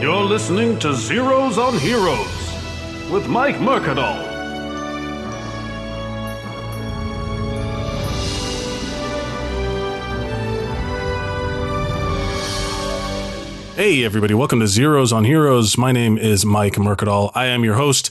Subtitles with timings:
[0.00, 2.26] You're listening to Zeros on Heroes
[3.10, 4.30] with Mike Mercadal.
[13.76, 15.76] Hey, everybody, welcome to Zeros on Heroes.
[15.76, 17.30] My name is Mike Mercadal.
[17.34, 18.10] I am your host.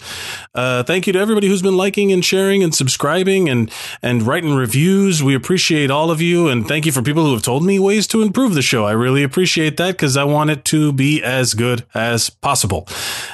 [0.56, 3.72] Uh, thank you to everybody who's been liking and sharing and subscribing and,
[4.02, 5.22] and writing reviews.
[5.22, 6.48] We appreciate all of you.
[6.48, 8.86] And thank you for people who have told me ways to improve the show.
[8.86, 12.88] I really appreciate that because I want it to be as good as possible.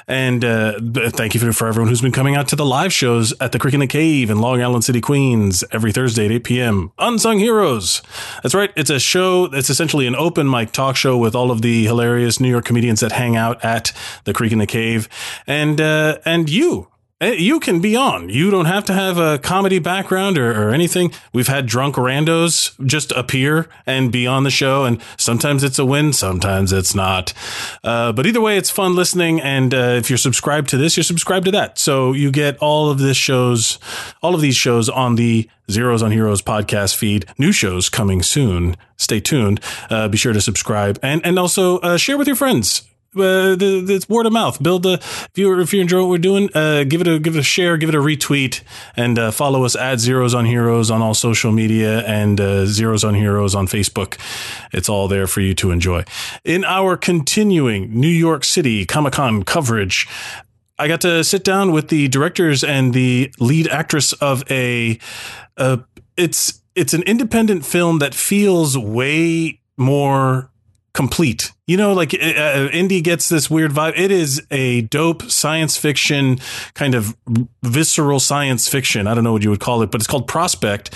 [0.07, 3.34] And uh, thank you for, for everyone who's been coming out to the live shows
[3.39, 6.43] at the Creek and the Cave in Long Island City, Queens, every Thursday at 8
[6.43, 6.91] p.m.
[6.99, 8.01] Unsung Heroes.
[8.43, 8.71] That's right.
[8.75, 9.45] It's a show.
[9.45, 12.99] It's essentially an open mic talk show with all of the hilarious New York comedians
[12.99, 13.93] that hang out at
[14.25, 15.07] the Creek and the Cave,
[15.47, 16.87] and uh, and you.
[17.21, 18.29] Eh, You can be on.
[18.29, 21.11] You don't have to have a comedy background or, or anything.
[21.33, 25.85] We've had drunk randos just appear and be on the show, and sometimes it's a
[25.85, 27.34] win, sometimes it's not.
[27.84, 29.40] Uh, but either way, it's fun listening.
[29.41, 31.77] And uh, if you're subscribed to this, you're subscribed to that.
[31.77, 33.79] So you get all of this shows,
[34.21, 37.25] all of these shows on the Zeros on Heroes podcast feed.
[37.37, 38.77] New shows coming soon.
[38.97, 39.59] Stay tuned.
[39.90, 42.84] Uh, be sure to subscribe and and also uh, share with your friends.
[43.16, 44.62] Uh, the, the it's word of mouth.
[44.62, 47.35] Build a if you if you enjoy what we're doing, uh, give it a give
[47.35, 48.62] it a share, give it a retweet,
[48.96, 53.04] and uh, follow us at Zeros on Heroes on all social media and uh, Zeros
[53.04, 54.20] on Heroes on Facebook.
[54.74, 56.04] It's all there for you to enjoy.
[56.43, 60.08] In our continuing New York City Comic Con coverage,
[60.77, 65.00] I got to sit down with the directors and the lead actress of a.
[65.58, 65.78] Uh,
[66.18, 70.52] it's it's an independent film that feels way more
[70.96, 71.51] complete.
[71.68, 73.94] You know, like uh, uh, indie gets this weird vibe.
[73.97, 76.40] It is a dope science fiction
[76.74, 77.16] kind of
[77.63, 79.06] visceral science fiction.
[79.06, 80.94] I don't know what you would call it, but it's called Prospect,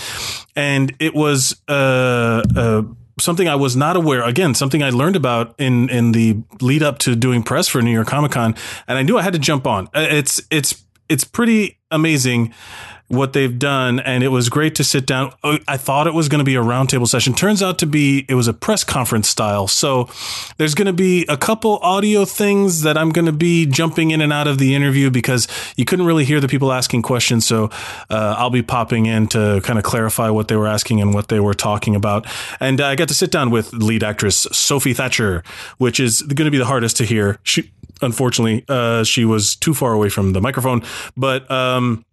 [0.56, 2.84] and it was uh, uh
[3.20, 4.24] something I was not aware.
[4.24, 7.92] Again, something I learned about in in the lead up to doing press for New
[7.92, 8.56] York Comic Con,
[8.88, 9.88] and I knew I had to jump on.
[9.94, 12.54] Uh, It's it's it's pretty amazing
[13.10, 15.34] what they've done, and it was great to sit down.
[15.44, 17.34] Uh, I thought it was going to be a roundtable session.
[17.34, 19.68] Turns out to be it was a press conference style.
[19.68, 20.08] So
[20.58, 24.22] there's going to be a couple audio things that I'm going to be jumping in
[24.22, 27.46] and out of the interview because you couldn't really hear the people asking questions.
[27.46, 27.72] So
[28.12, 31.30] uh, I'll be popping in to kind of clarify what they were asking and what
[31.30, 32.28] they were talking about.
[32.60, 35.44] And I got to sit down with lead actress Sophie Thatcher,
[35.80, 37.40] which is going to be the hardest to hear.
[37.42, 37.72] She
[38.02, 40.84] unfortunately uh, she was too far away from the microphone,
[41.18, 41.50] but.
[41.50, 42.06] Um,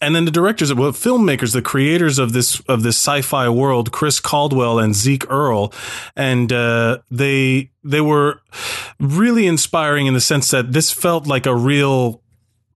[0.00, 4.20] and then the directors, well, filmmakers, the creators of this of this sci-fi world, Chris
[4.20, 5.72] Caldwell and Zeke Earl,
[6.16, 8.40] and uh, they they were
[8.98, 12.21] really inspiring in the sense that this felt like a real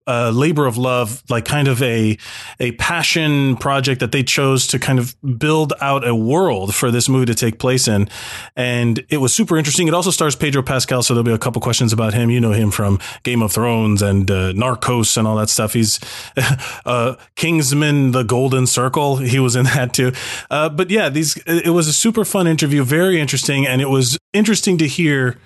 [0.06, 2.16] uh, labor of love, like kind of a
[2.60, 7.08] a passion project that they chose to kind of build out a world for this
[7.08, 8.08] movie to take place in,
[8.54, 9.88] and it was super interesting.
[9.88, 12.30] It also stars Pedro Pascal, so there'll be a couple questions about him.
[12.30, 15.72] You know him from Game of Thrones and uh, Narcos and all that stuff.
[15.72, 15.98] He's
[16.86, 19.16] uh, Kingsman: The Golden Circle.
[19.16, 20.12] He was in that too.
[20.50, 24.18] Uh, but yeah, these it was a super fun interview, very interesting, and it was
[24.32, 25.38] interesting to hear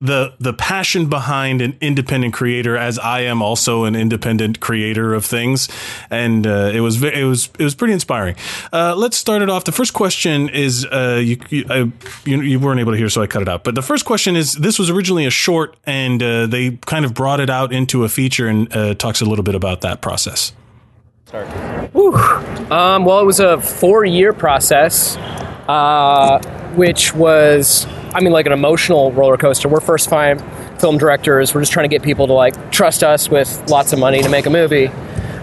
[0.00, 5.26] the the passion behind an independent creator as I am also an independent creator of
[5.26, 5.68] things
[6.10, 8.36] and uh, it was it was it was pretty inspiring.
[8.72, 9.64] Uh, let's start it off.
[9.64, 11.92] The first question is uh, you you, I,
[12.24, 13.62] you you weren't able to hear so I cut it out.
[13.62, 17.12] But the first question is this was originally a short and uh, they kind of
[17.12, 20.52] brought it out into a feature and uh, talks a little bit about that process.
[21.92, 22.14] Whew.
[22.70, 25.16] Um, well, it was a four-year process,
[25.68, 26.40] uh,
[26.76, 29.68] which was, I mean, like an emotional roller coaster.
[29.68, 30.38] We're first-time
[30.78, 31.54] film directors.
[31.54, 34.28] We're just trying to get people to like trust us with lots of money to
[34.28, 34.90] make a movie.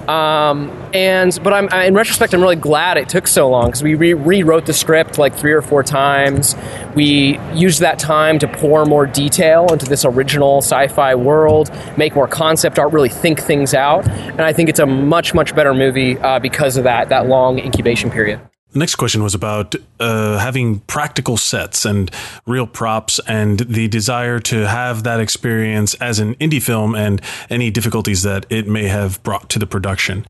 [0.07, 3.83] Um, and but I'm I- in retrospect, I'm really glad it took so long because
[3.83, 6.55] we re- rewrote the script like three or four times.
[6.95, 12.27] We used that time to pour more detail into this original sci-fi world, make more
[12.27, 14.07] concept art, really think things out.
[14.07, 17.59] And I think it's a much much better movie uh, because of that that long
[17.59, 18.39] incubation period.
[18.77, 22.11] Next question was about uh, having practical sets and
[22.45, 27.19] real props and the desire to have that experience as an indie film and
[27.49, 30.27] any difficulties that it may have brought to the production.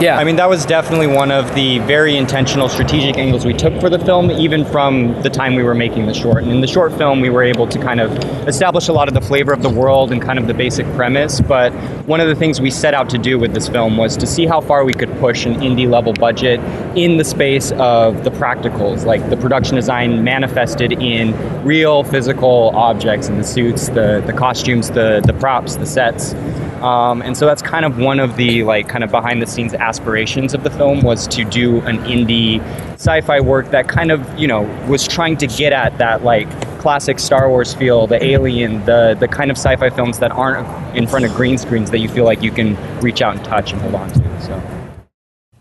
[0.00, 3.80] Yeah, I mean, that was definitely one of the very intentional strategic angles we took
[3.80, 6.44] for the film, even from the time we were making the short.
[6.44, 8.12] And in the short film, we were able to kind of
[8.46, 11.40] establish a lot of the flavor of the world and kind of the basic premise.
[11.40, 11.72] But
[12.06, 14.46] one of the things we set out to do with this film was to see
[14.46, 16.60] how far we could push an indie level budget
[16.96, 23.28] in the space of the practicals, like the production design manifested in real physical objects
[23.28, 26.34] and the suits, the, the costumes, the, the props, the sets.
[26.82, 29.74] Um, and so that's kind of one of the like kind of behind the scenes
[29.74, 32.60] aspirations of the film was to do an indie
[32.94, 36.48] sci-fi work that kind of you know was trying to get at that like
[36.78, 40.66] classic Star Wars feel, the Alien, the the kind of sci-fi films that aren't
[40.96, 43.72] in front of green screens that you feel like you can reach out and touch
[43.72, 44.40] and hold on to.
[44.40, 44.77] So.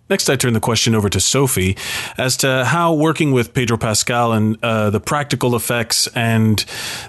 [0.09, 1.77] Next, I turn the question over to Sophie
[2.17, 6.63] as to how working with Pedro Pascal and uh, the practical effects and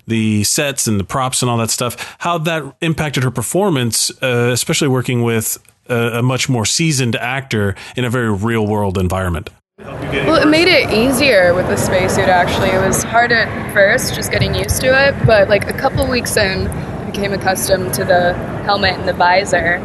[0.07, 4.51] the sets and the props and all that stuff, how that impacted her performance, uh,
[4.53, 5.59] especially working with
[5.89, 9.51] a, a much more seasoned actor in a very real world environment.
[9.79, 12.29] Well, it made it easier with the spacesuit.
[12.29, 15.15] Actually, it was hard at first, just getting used to it.
[15.25, 18.35] But like a couple weeks in, I became accustomed to the
[18.65, 19.77] helmet and the visor.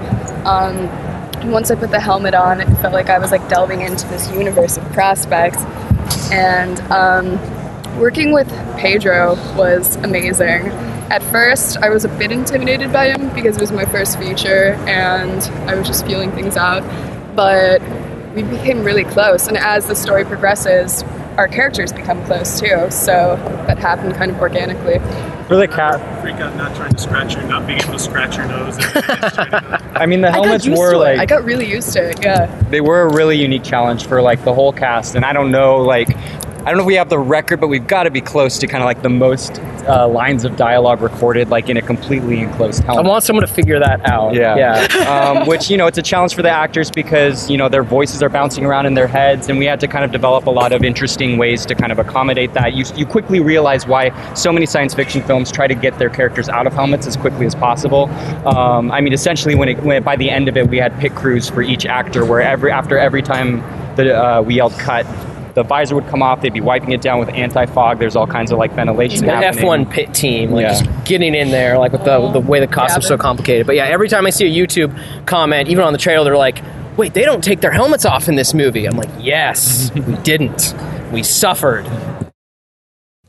[0.45, 0.89] Um,
[1.43, 4.31] once I put the helmet on, it felt like I was like delving into this
[4.31, 5.63] universe of prospects.
[6.31, 8.47] And um, working with
[8.77, 10.67] Pedro was amazing.
[11.09, 14.73] At first, I was a bit intimidated by him because it was my first feature
[14.87, 16.83] and I was just feeling things out.
[17.35, 17.81] But
[18.35, 21.03] we became really close, and as the story progresses,
[21.37, 22.89] our characters become close too.
[22.89, 23.35] So
[23.67, 24.99] that happened kind of organically.
[25.47, 28.37] For the cat, Freak out not trying to scratch your, not being able to scratch
[28.37, 28.77] your nose.
[29.95, 31.21] I mean, the I got helmets used were to like it.
[31.21, 32.23] I got really used to it.
[32.23, 32.45] Yeah.
[32.69, 35.77] they were a really unique challenge for like the whole cast and i don't know
[35.77, 36.07] like
[36.65, 38.67] i don't know if we have the record but we've got to be close to
[38.67, 42.83] kind of like the most uh, lines of dialogue recorded like in a completely enclosed
[42.83, 43.05] helmet.
[43.05, 44.33] I want someone to figure that out.
[44.33, 45.33] yeah, Yeah.
[45.39, 48.23] um, which you know it's a challenge for the actors because you know their voices
[48.23, 50.71] are bouncing around in their heads, and we had to kind of develop a lot
[50.71, 52.73] of interesting ways to kind of accommodate that.
[52.73, 56.49] You you quickly realize why so many science fiction films try to get their characters
[56.49, 58.09] out of helmets as quickly as possible.
[58.47, 61.15] Um, I mean, essentially, when it when by the end of it, we had pit
[61.15, 63.57] crews for each actor, where every after every time
[63.95, 65.05] that uh, we yelled cut.
[65.53, 66.41] The visor would come off.
[66.41, 67.99] They'd be wiping it down with anti-fog.
[67.99, 69.63] There's all kinds of like ventilation the happening.
[69.65, 70.69] F1 pit team, like Yeah.
[70.69, 73.67] just getting in there, like with the the way the costume's so complicated.
[73.67, 74.91] But yeah, every time I see a YouTube
[75.25, 76.61] comment, even on the trailer, they're like,
[76.97, 80.73] "Wait, they don't take their helmets off in this movie." I'm like, "Yes, we didn't.
[81.11, 81.85] We suffered."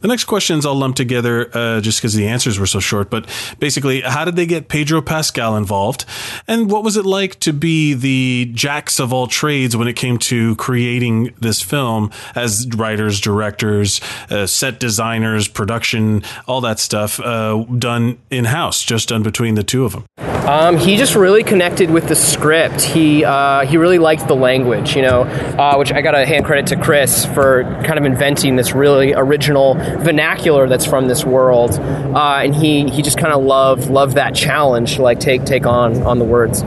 [0.05, 3.09] The next questions I'll lump together uh, just because the answers were so short.
[3.09, 3.27] But
[3.59, 6.05] basically, how did they get Pedro Pascal involved?
[6.47, 10.19] And what was it like to be the jacks of all trades when it came
[10.19, 17.65] to creating this film as writers, directors, uh, set designers, production, all that stuff uh,
[17.79, 20.33] done in house, just done between the two of them?
[20.44, 22.82] Um, he just really connected with the script.
[22.82, 26.44] He uh, he really liked the language, you know, uh, which I got to hand
[26.44, 31.79] credit to Chris for kind of inventing this really original vernacular that's from this world.
[31.81, 35.64] Uh, and he he just kind of loved loved that challenge to like take take
[35.64, 36.62] on on the words.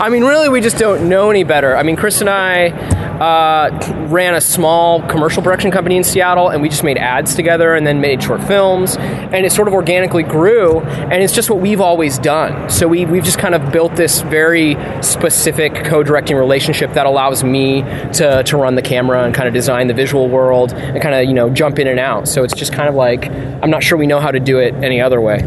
[0.00, 1.76] I mean, really, we just don't know any better.
[1.76, 2.68] I mean, Chris and I
[3.20, 7.74] uh, ran a small commercial production company in Seattle, and we just made ads together
[7.74, 11.60] and then made short films, and it sort of organically grew, and it's just what
[11.60, 12.70] we've always done.
[12.70, 17.82] So we, we've just kind of built this very specific co-directing relationship that allows me
[18.14, 21.24] to, to run the camera and kind of design the visual world and kind of,
[21.24, 22.28] you know, jump in and out.
[22.28, 24.74] So it's just kind of like, I'm not sure we know how to do it
[24.74, 25.38] any other way.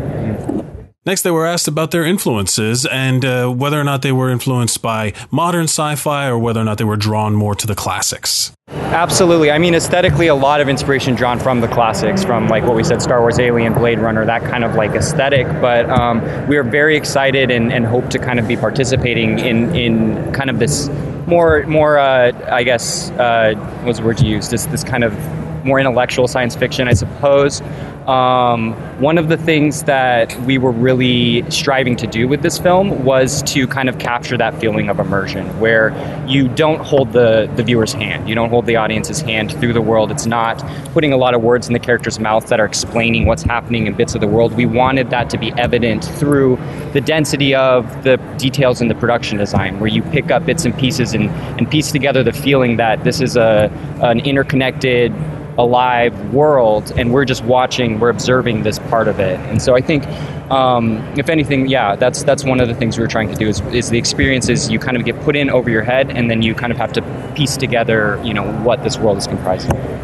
[1.03, 4.83] Next, they were asked about their influences and uh, whether or not they were influenced
[4.83, 8.51] by modern sci fi or whether or not they were drawn more to the classics.
[8.67, 9.49] Absolutely.
[9.49, 12.83] I mean, aesthetically, a lot of inspiration drawn from the classics, from like what we
[12.83, 15.47] said, Star Wars, Alien, Blade Runner, that kind of like aesthetic.
[15.59, 19.75] But um, we are very excited and, and hope to kind of be participating in,
[19.75, 20.87] in kind of this
[21.25, 24.49] more, more uh, I guess, uh, what's the word you use?
[24.49, 25.17] This, this kind of
[25.65, 27.61] more intellectual science fiction, I suppose.
[28.07, 33.05] Um, one of the things that we were really striving to do with this film
[33.05, 35.93] was to kind of capture that feeling of immersion, where
[36.27, 39.81] you don't hold the, the viewer's hand, you don't hold the audience's hand through the
[39.81, 40.09] world.
[40.09, 40.59] It's not
[40.93, 43.93] putting a lot of words in the character's mouth that are explaining what's happening in
[43.93, 44.53] bits of the world.
[44.53, 46.57] We wanted that to be evident through
[46.93, 50.75] the density of the details in the production design, where you pick up bits and
[50.75, 53.69] pieces and, and piece together the feeling that this is a
[54.01, 55.13] an interconnected
[55.57, 59.39] alive world and we're just watching we're observing this part of it.
[59.41, 60.05] And so i think
[60.51, 63.47] um, if anything yeah that's that's one of the things we we're trying to do
[63.47, 66.41] is, is the experiences you kind of get put in over your head and then
[66.41, 67.01] you kind of have to
[67.35, 70.01] piece together you know what this world is comprised of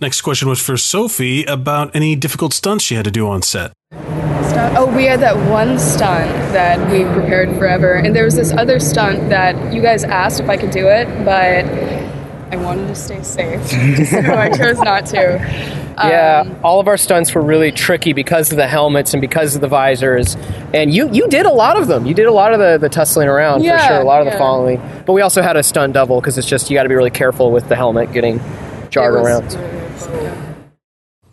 [0.00, 3.72] Next question was for Sophie about any difficult stunts she had to do on set.
[4.72, 8.80] Oh, we had that one stunt that we prepared forever, and there was this other
[8.80, 11.66] stunt that you guys asked if I could do it, but
[12.52, 13.64] I wanted to stay safe,
[14.08, 15.38] so I chose not to.
[15.98, 19.54] Yeah, Um, all of our stunts were really tricky because of the helmets and because
[19.54, 20.36] of the visors.
[20.72, 22.06] And you you did a lot of them.
[22.06, 24.38] You did a lot of the, the tussling around for sure, a lot of the
[24.38, 24.80] following.
[25.06, 27.10] But we also had a stunt double because it's just you got to be really
[27.10, 28.40] careful with the helmet getting
[28.90, 29.52] jarred around.
[29.54, 29.69] really.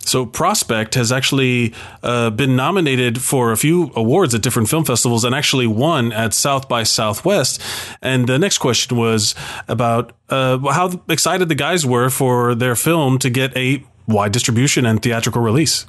[0.08, 5.24] So Prospect has actually uh, been nominated for a few awards at different film festivals
[5.24, 7.60] and actually won at South by Southwest.
[8.00, 9.34] And the next question was
[9.68, 14.86] about uh, how excited the guys were for their film to get a wide distribution
[14.86, 15.86] and theatrical release?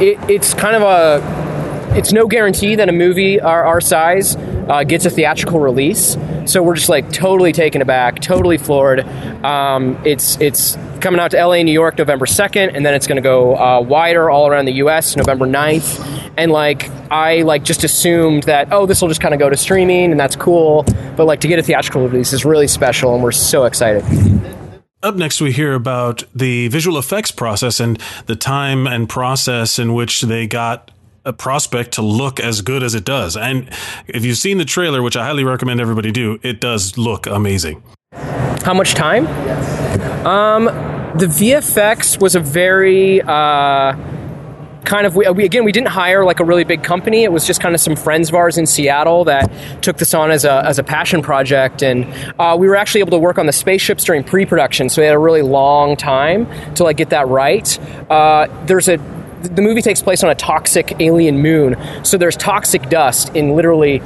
[0.00, 1.53] It, it's kind of a
[1.96, 6.16] it's no guarantee that a movie our, our size uh, gets a theatrical release.
[6.46, 9.00] So we're just like totally taken aback, totally floored.
[9.44, 13.16] Um, it's it's coming out to LA, New York, November second, and then it's going
[13.16, 15.16] to go uh, wider all around the U.S.
[15.16, 16.32] November 9th.
[16.36, 19.56] And like I like just assumed that oh this will just kind of go to
[19.56, 20.82] streaming and that's cool,
[21.16, 24.04] but like to get a theatrical release is really special, and we're so excited.
[25.04, 29.92] Up next, we hear about the visual effects process and the time and process in
[29.92, 30.90] which they got
[31.24, 33.36] a prospect to look as good as it does.
[33.36, 33.70] And
[34.06, 37.82] if you've seen the trailer, which I highly recommend everybody do, it does look amazing.
[38.12, 39.26] How much time?
[40.26, 40.64] Um,
[41.18, 43.94] the VFX was a very uh,
[44.84, 47.24] kind of we, we again we didn't hire like a really big company.
[47.24, 49.50] It was just kind of some friends of ours in Seattle that
[49.82, 52.06] took this on as a as a passion project, and
[52.38, 54.88] uh, we were actually able to work on the spaceships during pre-production.
[54.88, 57.78] So we had a really long time to like get that right.
[58.10, 58.98] Uh, there's a
[59.44, 64.02] the movie takes place on a toxic alien moon, so there's toxic dust in literally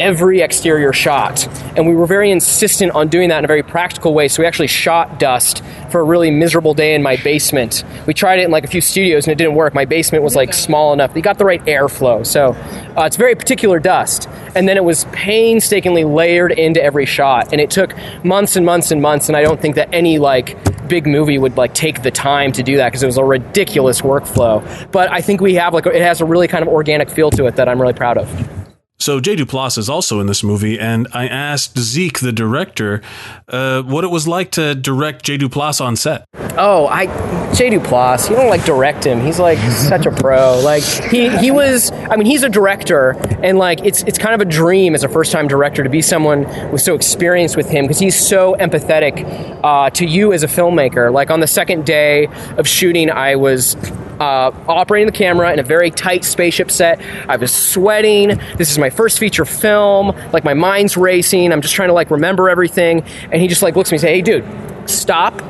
[0.00, 1.46] every exterior shot.
[1.76, 4.28] And we were very insistent on doing that in a very practical way.
[4.28, 7.84] So we actually shot dust for a really miserable day in my basement.
[8.06, 9.74] We tried it in like a few studios and it didn't work.
[9.74, 11.14] My basement was like small enough.
[11.14, 12.26] We got the right airflow.
[12.26, 12.52] So
[12.96, 14.28] uh, it's very particular dust.
[14.54, 17.52] And then it was painstakingly layered into every shot.
[17.52, 17.94] And it took
[18.24, 19.28] months and months and months.
[19.28, 20.56] And I don't think that any like
[20.88, 24.02] big movie would like take the time to do that because it was a ridiculous
[24.02, 24.62] workflow.
[24.90, 27.46] But I think we have like it has a really kind of organic feel to
[27.46, 28.61] it that I'm really proud of.
[29.02, 33.02] So Jay Duplass is also in this movie, and I asked Zeke, the director,
[33.48, 36.24] uh, what it was like to direct Jay Duplass on set.
[36.56, 37.06] Oh, I
[37.52, 38.30] Jay Duplass.
[38.30, 39.20] You don't like direct him.
[39.20, 40.60] He's like such a pro.
[40.60, 41.90] Like he he was.
[41.90, 45.08] I mean, he's a director, and like it's it's kind of a dream as a
[45.08, 49.58] first time director to be someone with so experienced with him because he's so empathetic
[49.64, 51.12] uh, to you as a filmmaker.
[51.12, 53.76] Like on the second day of shooting, I was.
[54.22, 57.00] Uh, operating the camera in a very tight spaceship set.
[57.28, 58.38] I was sweating.
[58.56, 60.16] This is my first feature film.
[60.32, 61.52] Like my mind's racing.
[61.52, 63.02] I'm just trying to like remember everything.
[63.32, 64.44] And he just like looks at me and say, "Hey, dude,
[64.88, 65.42] stop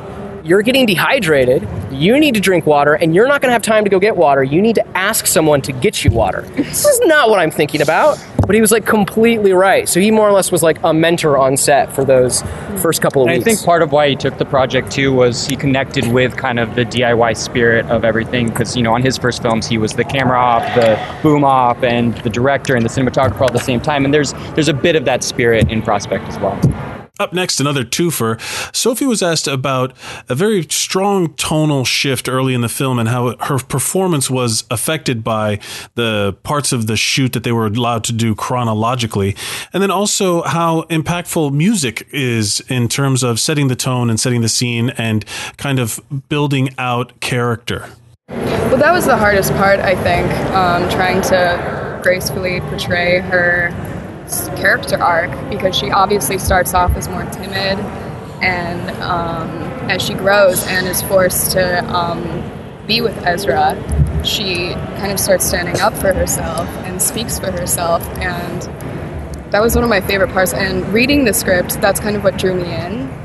[0.43, 1.65] you're getting dehydrated.
[1.89, 4.17] You need to drink water, and you're not going to have time to go get
[4.17, 4.43] water.
[4.43, 6.41] You need to ask someone to get you water.
[6.57, 8.17] This is not what I'm thinking about.
[8.45, 9.87] But he was like completely right.
[9.87, 12.41] So he more or less was like a mentor on set for those
[12.81, 15.47] first couple of And I think part of why he took the project too was
[15.47, 19.17] he connected with kind of the DIY spirit of everything because you know on his
[19.17, 22.89] first films he was the camera op, the boom op, and the director and the
[22.89, 24.05] cinematographer all at the same time.
[24.05, 26.59] And there's there's a bit of that spirit in Prospect as well.
[27.23, 28.37] Up next, another twofer.
[28.75, 29.95] Sophie was asked about
[30.27, 35.23] a very strong tonal shift early in the film and how her performance was affected
[35.23, 35.61] by
[35.95, 39.37] the parts of the shoot that they were allowed to do chronologically.
[39.71, 44.41] And then also how impactful music is in terms of setting the tone and setting
[44.41, 45.23] the scene and
[45.55, 47.89] kind of building out character.
[48.27, 53.92] Well, that was the hardest part, I think, um, trying to gracefully portray her
[54.55, 57.79] character arc because she obviously starts off as more timid,
[58.41, 59.49] and um,
[59.89, 62.23] as she grows and is forced to um,
[62.87, 63.75] be with Ezra,
[64.25, 68.61] she kind of starts standing up for herself and speaks for herself, and
[69.51, 70.53] that was one of my favorite parts.
[70.53, 73.22] And reading the script, that's kind of what drew me in.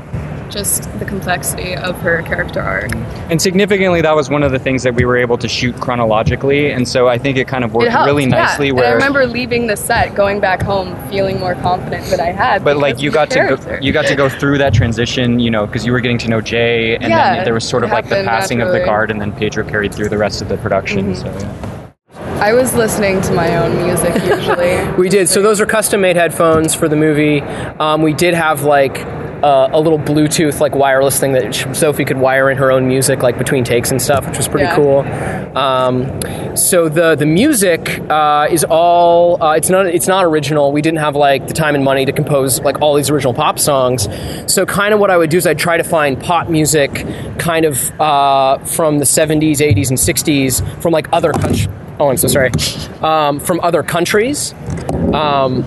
[0.49, 2.93] Just the complexity of her character arc.
[3.29, 6.71] And significantly, that was one of the things that we were able to shoot chronologically,
[6.71, 8.29] and so I think it kind of worked it helped, really yeah.
[8.29, 8.69] nicely.
[8.69, 12.31] And Where I remember leaving the set, going back home, feeling more confident that I
[12.31, 12.63] had.
[12.63, 15.51] but like you the got to go, you got to go through that transition, you
[15.51, 17.91] know, because you were getting to know Jay, and Yeah, then there was sort of
[17.91, 18.79] like the happened passing of the.
[18.79, 18.85] Mm-hmm.
[18.85, 21.13] guard, and then Pedro carried through the rest of the production.
[21.15, 21.89] So yeah.
[22.41, 24.77] I was listening to my own music usually.
[24.97, 25.27] We did.
[25.27, 27.41] So those are custom made headphones for the movie.
[27.41, 28.95] Um, we did have like
[29.43, 33.21] uh, a little Bluetooth like wireless thing that Sophie could wire in her own music
[33.23, 34.75] like between takes and stuff, which was pretty Yeah.
[34.75, 34.99] cool.
[35.57, 40.71] Um, so the the music uh, is all uh, it's not it's not original.
[40.71, 43.59] We didn't have like the time and money to compose like all these original pop
[43.59, 44.07] songs.
[44.51, 47.05] So kind of what I would do is I'd try to find pop music
[47.37, 51.67] kind of uh, from the 70s, 80s, and 60s from like other countries.
[51.99, 52.51] Oh, I'm so sorry.
[53.01, 54.53] Um, from other countries.
[55.13, 55.63] Um,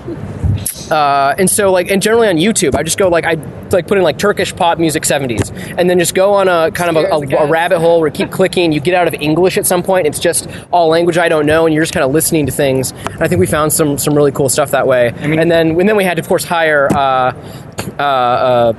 [0.91, 3.35] uh, and so like and generally on YouTube, I just go like I
[3.71, 6.97] like put in like Turkish pop music 70s, and then just go on a kind
[6.97, 8.73] of a, a, a rabbit hole where you keep clicking.
[8.73, 10.07] You get out of English at some point.
[10.07, 12.93] It's just all language I don't know, and you're just kind of listening to things.
[12.93, 15.13] And I think we found some some really cool stuff that way.
[15.21, 17.33] mean- and then and then we had to of course hire uh,
[17.99, 18.73] uh, uh,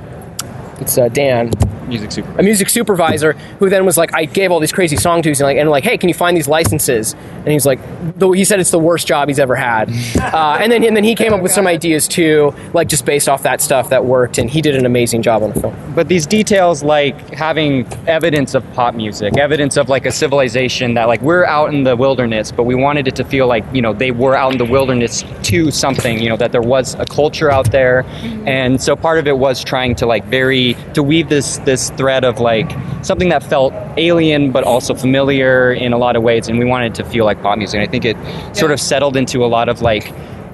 [0.80, 1.50] it's uh, Dan.
[1.94, 2.40] Music supervisor.
[2.40, 5.46] a music supervisor who then was like, I gave all these crazy song tunes and
[5.46, 7.14] like, and like, hey, can you find these licenses?
[7.36, 7.78] And he's like,
[8.18, 9.90] though he said it's the worst job he's ever had.
[10.34, 13.28] Uh, and then and then he came up with some ideas too, like just based
[13.28, 15.74] off that stuff that worked, and he did an amazing job on the film.
[15.94, 21.06] but these details like having evidence of pop music evidence of like a civilization that
[21.06, 23.92] like we're out in the wilderness but we wanted it to feel like you know
[23.92, 27.50] they were out in the wilderness to something you know that there was a culture
[27.50, 28.04] out there
[28.46, 32.24] and so part of it was trying to like very to weave this this thread
[32.24, 32.70] of like
[33.02, 36.86] something that felt alien but also familiar in a lot of ways and we wanted
[36.92, 38.16] it to feel like pop music and i think it
[38.56, 40.12] sort of settled into a lot of like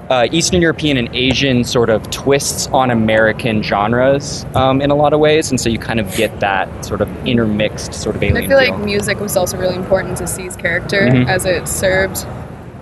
[0.09, 5.13] uh, Eastern European and Asian sort of twists on American genres um, in a lot
[5.13, 8.35] of ways, and so you kind of get that sort of intermixed sort of And
[8.35, 8.75] alien I feel feel.
[8.75, 11.29] like music was also really important to Cee's character Mhm.
[11.29, 12.25] as it served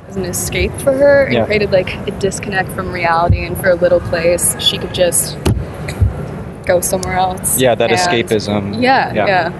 [0.08, 1.46] as an escape for her and Yeah.
[1.46, 3.46] created like a disconnect from reality.
[3.46, 5.38] And for a little place, she could just
[6.70, 7.60] go somewhere else.
[7.60, 8.82] yeah, that And- escapism.
[8.82, 9.28] Yeah, Yeah.
[9.28, 9.52] yeah.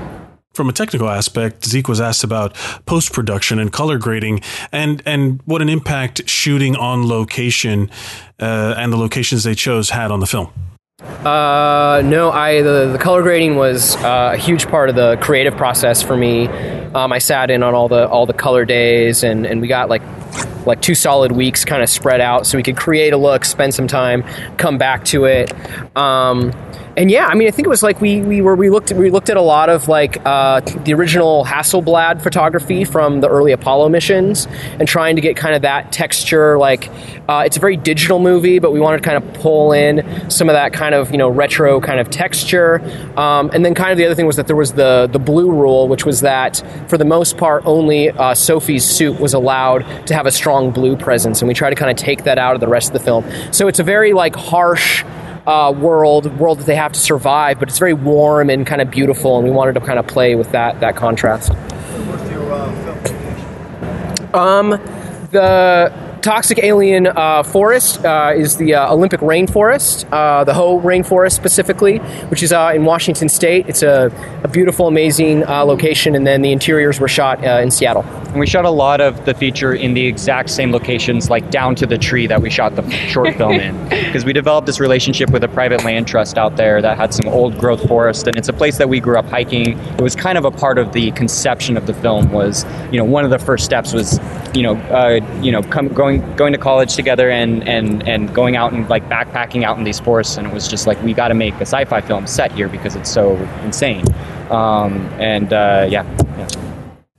[0.56, 2.54] From a technical aspect, Zeke was asked about
[2.86, 7.90] post production and color grading, and and what an impact shooting on location
[8.42, 10.48] uh, and the locations they chose had on the film.
[11.24, 15.56] Uh, no, I the, the color grading was uh, a huge part of the creative
[15.56, 16.48] process for me.
[16.94, 19.88] Um, I sat in on all the all the color days, and, and we got
[19.90, 20.02] like
[20.70, 23.74] like two solid weeks kind of spread out, so we could create a look, spend
[23.74, 24.24] some time,
[24.58, 25.52] come back to it.
[25.98, 26.54] Um,
[27.00, 29.10] and yeah, I mean, I think it was like we, we were we looked we
[29.10, 33.88] looked at a lot of like uh, the original Hasselblad photography from the early Apollo
[33.88, 34.48] missions,
[34.80, 36.58] and trying to get kind of that texture.
[36.58, 36.90] Like
[37.30, 40.50] uh, it's a very digital movie, but we wanted to kind of pull in some
[40.50, 42.82] of that kind of you know retro kind of texture.
[43.18, 45.50] Um, and then kind of the other thing was that there was the the blue
[45.50, 50.14] rule, which was that for the most part only uh, Sophie's suit was allowed to
[50.14, 52.62] have a strong blue presence, and we try to kind of take that out of
[52.62, 53.24] the rest of the film.
[53.52, 55.04] So it's a very like harsh
[55.48, 58.92] uh, world, world that they have to survive, but it's very warm and kind of
[58.92, 61.52] beautiful, and we wanted to kind of play with that that contrast.
[64.34, 64.70] Um,
[65.32, 71.34] the toxic alien uh, forest uh, is the uh, Olympic rainforest, uh, the Hoh rainforest
[71.34, 71.98] specifically,
[72.30, 73.68] which is uh, in Washington State.
[73.68, 74.12] It's a,
[74.44, 78.04] a beautiful, amazing uh, location, and then the interiors were shot uh, in Seattle.
[78.04, 81.76] And we shot a lot of the feature in the exact same locations, like down
[81.76, 83.90] to the tree that we shot the short film in.
[84.10, 87.28] Because we developed this relationship with a private land trust out there that had some
[87.28, 89.78] old growth forest, and it's a place that we grew up hiking.
[89.78, 92.32] It was kind of a part of the conception of the film.
[92.32, 94.20] Was you know one of the first steps was
[94.56, 98.56] you know uh, you know come, going going to college together and and and going
[98.56, 101.30] out and like backpacking out in these forests, and it was just like we got
[101.30, 104.06] to make a sci-fi film set here because it's so insane.
[104.50, 106.04] Um, and uh, yeah.
[106.38, 106.48] yeah.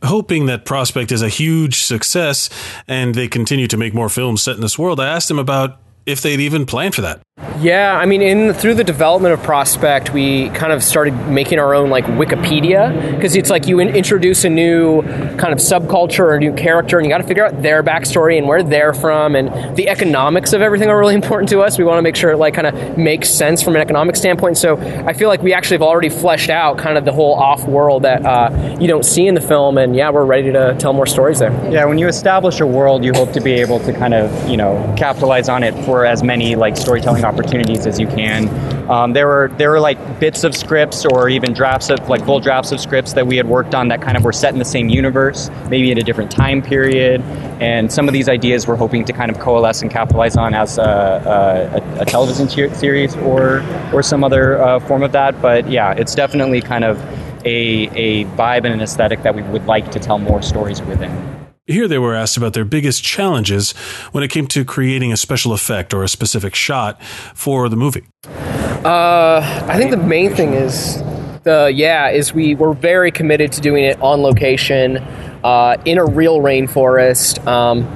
[0.03, 2.49] Hoping that Prospect is a huge success
[2.89, 5.79] and they continue to make more films set in this world, I asked him about
[6.07, 7.21] if they'd even planned for that.
[7.59, 11.75] Yeah, I mean, in through the development of Prospect, we kind of started making our
[11.75, 16.35] own like Wikipedia because it's like you in- introduce a new kind of subculture or
[16.35, 19.37] a new character, and you got to figure out their backstory and where they're from,
[19.37, 21.79] and the economics of everything are really important to us.
[21.79, 24.59] We want to make sure it like kind of makes sense from an economic standpoint.
[24.59, 24.77] So
[25.07, 28.03] I feel like we actually have already fleshed out kind of the whole off world
[28.03, 31.07] that uh, you don't see in the film, and yeah, we're ready to tell more
[31.07, 31.53] stories there.
[31.71, 34.59] Yeah, when you establish a world, you hope to be able to kind of, you
[34.59, 38.49] know, capitalize on it for as many like storytelling opportunities as you can.
[38.91, 42.41] Um, there were there were like bits of scripts or even drafts of like full
[42.41, 44.65] drafts of scripts that we had worked on that kind of were set in the
[44.65, 47.21] same universe, maybe at a different time period.
[47.61, 50.79] And some of these ideas we're hoping to kind of coalesce and capitalize on as
[50.79, 53.63] a, a, a television ser- series or
[53.93, 55.41] or some other uh, form of that.
[55.41, 56.99] But yeah, it's definitely kind of
[57.45, 61.30] a, a vibe and an aesthetic that we would like to tell more stories within.
[61.71, 63.73] Here they were asked about their biggest challenges
[64.11, 67.01] when it came to creating a special effect or a specific shot
[67.35, 68.07] for the movie.
[68.85, 71.01] Uh, I think the main thing is
[71.45, 74.99] the yeah is we we're very committed to doing it on location
[75.45, 77.87] uh, in a real rainforest, um,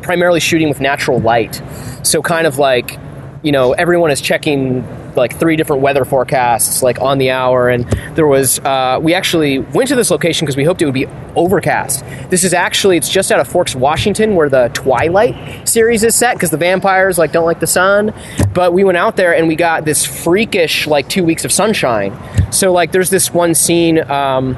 [0.00, 1.62] primarily shooting with natural light.
[2.02, 2.98] So kind of like
[3.42, 4.82] you know everyone is checking
[5.18, 9.58] like three different weather forecasts like on the hour and there was uh, we actually
[9.58, 12.04] went to this location because we hoped it would be overcast.
[12.30, 16.34] This is actually it's just out of forks washington where the twilight series is set
[16.34, 18.14] because the vampires like don't like the sun.
[18.54, 22.16] But we went out there and we got this freakish like two weeks of sunshine.
[22.52, 24.56] So like there's this one scene um,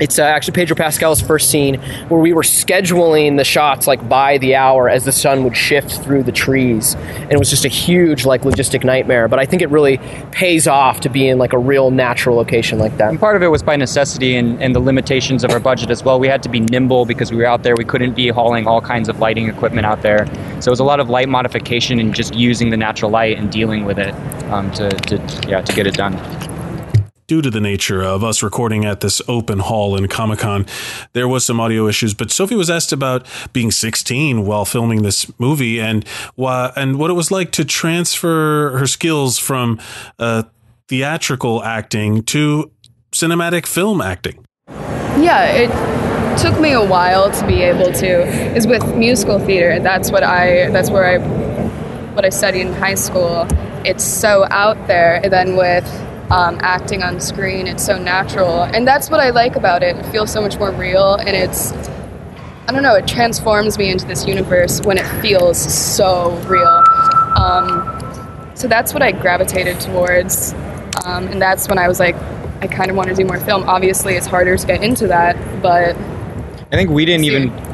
[0.00, 4.38] it's uh, actually Pedro Pascal's first scene where we were scheduling the shots like by
[4.38, 7.68] the hour as the sun would shift through the trees, and it was just a
[7.68, 9.28] huge like logistic nightmare.
[9.28, 9.98] But I think it really
[10.32, 13.10] pays off to be in like a real natural location like that.
[13.10, 16.02] And part of it was by necessity and, and the limitations of our budget as
[16.02, 16.18] well.
[16.18, 17.74] We had to be nimble because we were out there.
[17.76, 20.26] We couldn't be hauling all kinds of lighting equipment out there.
[20.60, 23.50] So it was a lot of light modification and just using the natural light and
[23.50, 24.14] dealing with it
[24.50, 26.14] um, to, to, yeah, to get it done.
[27.30, 30.66] Due to the nature of us recording at this open hall in Comic Con,
[31.12, 32.12] there was some audio issues.
[32.12, 37.08] But Sophie was asked about being 16 while filming this movie and why, and what
[37.08, 39.78] it was like to transfer her skills from
[40.18, 40.42] uh,
[40.88, 42.72] theatrical acting to
[43.12, 44.44] cinematic film acting.
[44.66, 48.56] Yeah, it took me a while to be able to.
[48.56, 49.78] Is with musical theater.
[49.78, 50.68] That's what I.
[50.70, 51.18] That's where I.
[52.16, 53.46] What I studied in high school.
[53.86, 55.20] It's so out there.
[55.22, 55.86] And then with
[56.30, 59.96] um, acting on screen, it's so natural, and that's what I like about it.
[59.96, 61.72] It feels so much more real, and it's.
[62.68, 62.94] I don't know.
[62.94, 66.84] It transforms me into this universe when it feels so real.
[67.36, 70.52] Um, so that's what I gravitated towards,
[71.04, 72.14] um, and that's when I was like,
[72.60, 73.64] I kind of want to do more film.
[73.68, 75.96] Obviously, it's harder to get into that, but
[76.70, 77.69] I think we didn't even.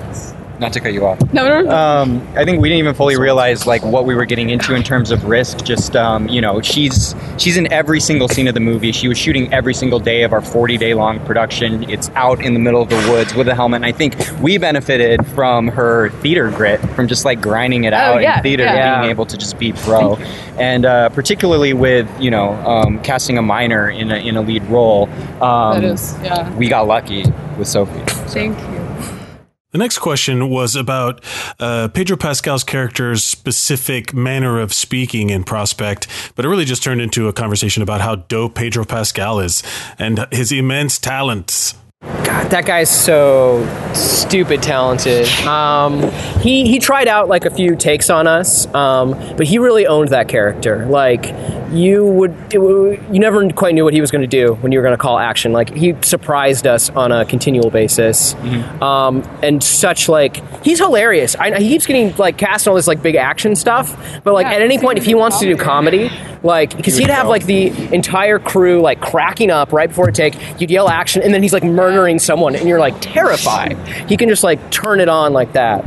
[0.58, 1.20] Not to cut you off.
[1.34, 1.70] no, no, no.
[1.70, 4.82] Um, I think we didn't even fully realize like what we were getting into in
[4.82, 5.64] terms of risk.
[5.64, 8.90] Just um, you know, she's she's in every single scene of the movie.
[8.92, 11.88] She was shooting every single day of our 40 day long production.
[11.90, 13.76] It's out in the middle of the woods with a helmet.
[13.78, 18.16] And I think we benefited from her theater grit, from just like grinding it out
[18.16, 19.00] Oh, yeah, in theater, yeah.
[19.00, 20.16] being able to just be pro,
[20.58, 24.64] and uh, particularly with you know um, casting a minor in a in a lead
[24.64, 25.08] role.
[25.42, 26.50] Um, that is, yeah.
[26.56, 27.24] we got lucky
[27.58, 28.00] with Sophie.
[28.30, 28.75] Thank you.
[29.72, 31.24] The next question was about
[31.58, 37.00] uh, Pedro Pascal's character's specific manner of speaking in Prospect, but it really just turned
[37.00, 39.64] into a conversation about how dope Pedro Pascal is
[39.98, 41.74] and his immense talents.
[42.06, 45.26] God, that guy's so stupid talented.
[45.46, 46.02] Um,
[46.40, 50.10] he he tried out like a few takes on us, um, but he really owned
[50.10, 50.84] that character.
[50.86, 51.34] Like
[51.72, 54.78] you would, it you never quite knew what he was going to do when you
[54.78, 55.52] were going to call action.
[55.52, 58.34] Like he surprised us on a continual basis,
[58.82, 61.34] um, and such like he's hilarious.
[61.36, 64.44] I, he keeps getting like cast in all this like big action stuff, but like
[64.46, 66.10] Yeah, at any point, if he doing wants to do comedy,
[66.46, 70.34] like because he'd have like the entire crew like cracking up right before a take.
[70.60, 73.76] You'd yell action, and then he's like murdering someone, and you're like terrified.
[74.08, 75.84] He can just like turn it on like that.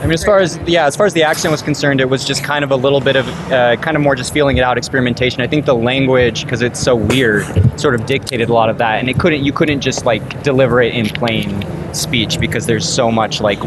[0.00, 2.24] I mean, as far as yeah, as far as the accent was concerned, it was
[2.24, 4.78] just kind of a little bit of uh, kind of more just feeling it out,
[4.78, 5.42] experimentation.
[5.42, 7.44] I think the language, because it's so weird,
[7.78, 10.80] sort of dictated a lot of that, and it couldn't you couldn't just like deliver
[10.80, 13.58] it in plain speech because there's so much like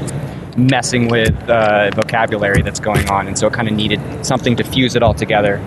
[0.57, 4.63] messing with uh, vocabulary that's going on, and so it kind of needed something to
[4.63, 5.61] fuse it all together.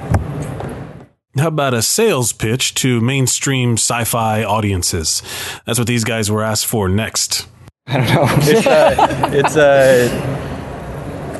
[1.39, 5.23] How about a sales pitch to mainstream sci fi audiences?
[5.67, 7.47] That's what these guys were asked for next.
[7.87, 8.27] I don't know.
[8.39, 10.47] It's uh, it's uh,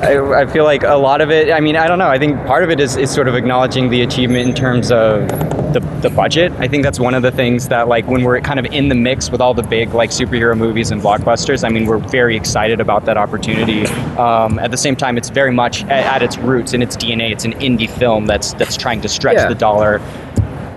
[0.01, 1.51] I, I feel like a lot of it.
[1.51, 2.07] I mean, I don't know.
[2.07, 5.27] I think part of it is, is sort of acknowledging the achievement in terms of
[5.73, 6.51] the, the budget.
[6.59, 8.95] I think that's one of the things that like when we're kind of in the
[8.95, 11.63] mix with all the big like superhero movies and blockbusters.
[11.63, 13.85] I mean, we're very excited about that opportunity.
[14.17, 17.31] Um, at the same time, it's very much at, at its roots and its DNA.
[17.31, 19.49] It's an indie film that's that's trying to stretch Yeah.
[19.49, 20.01] the dollar.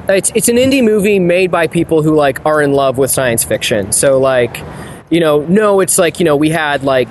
[0.08, 3.44] It's it's an indie movie made by people who like are in love with science
[3.44, 3.92] fiction.
[3.92, 4.60] So like,
[5.08, 7.08] you know, no, it's like you know we had like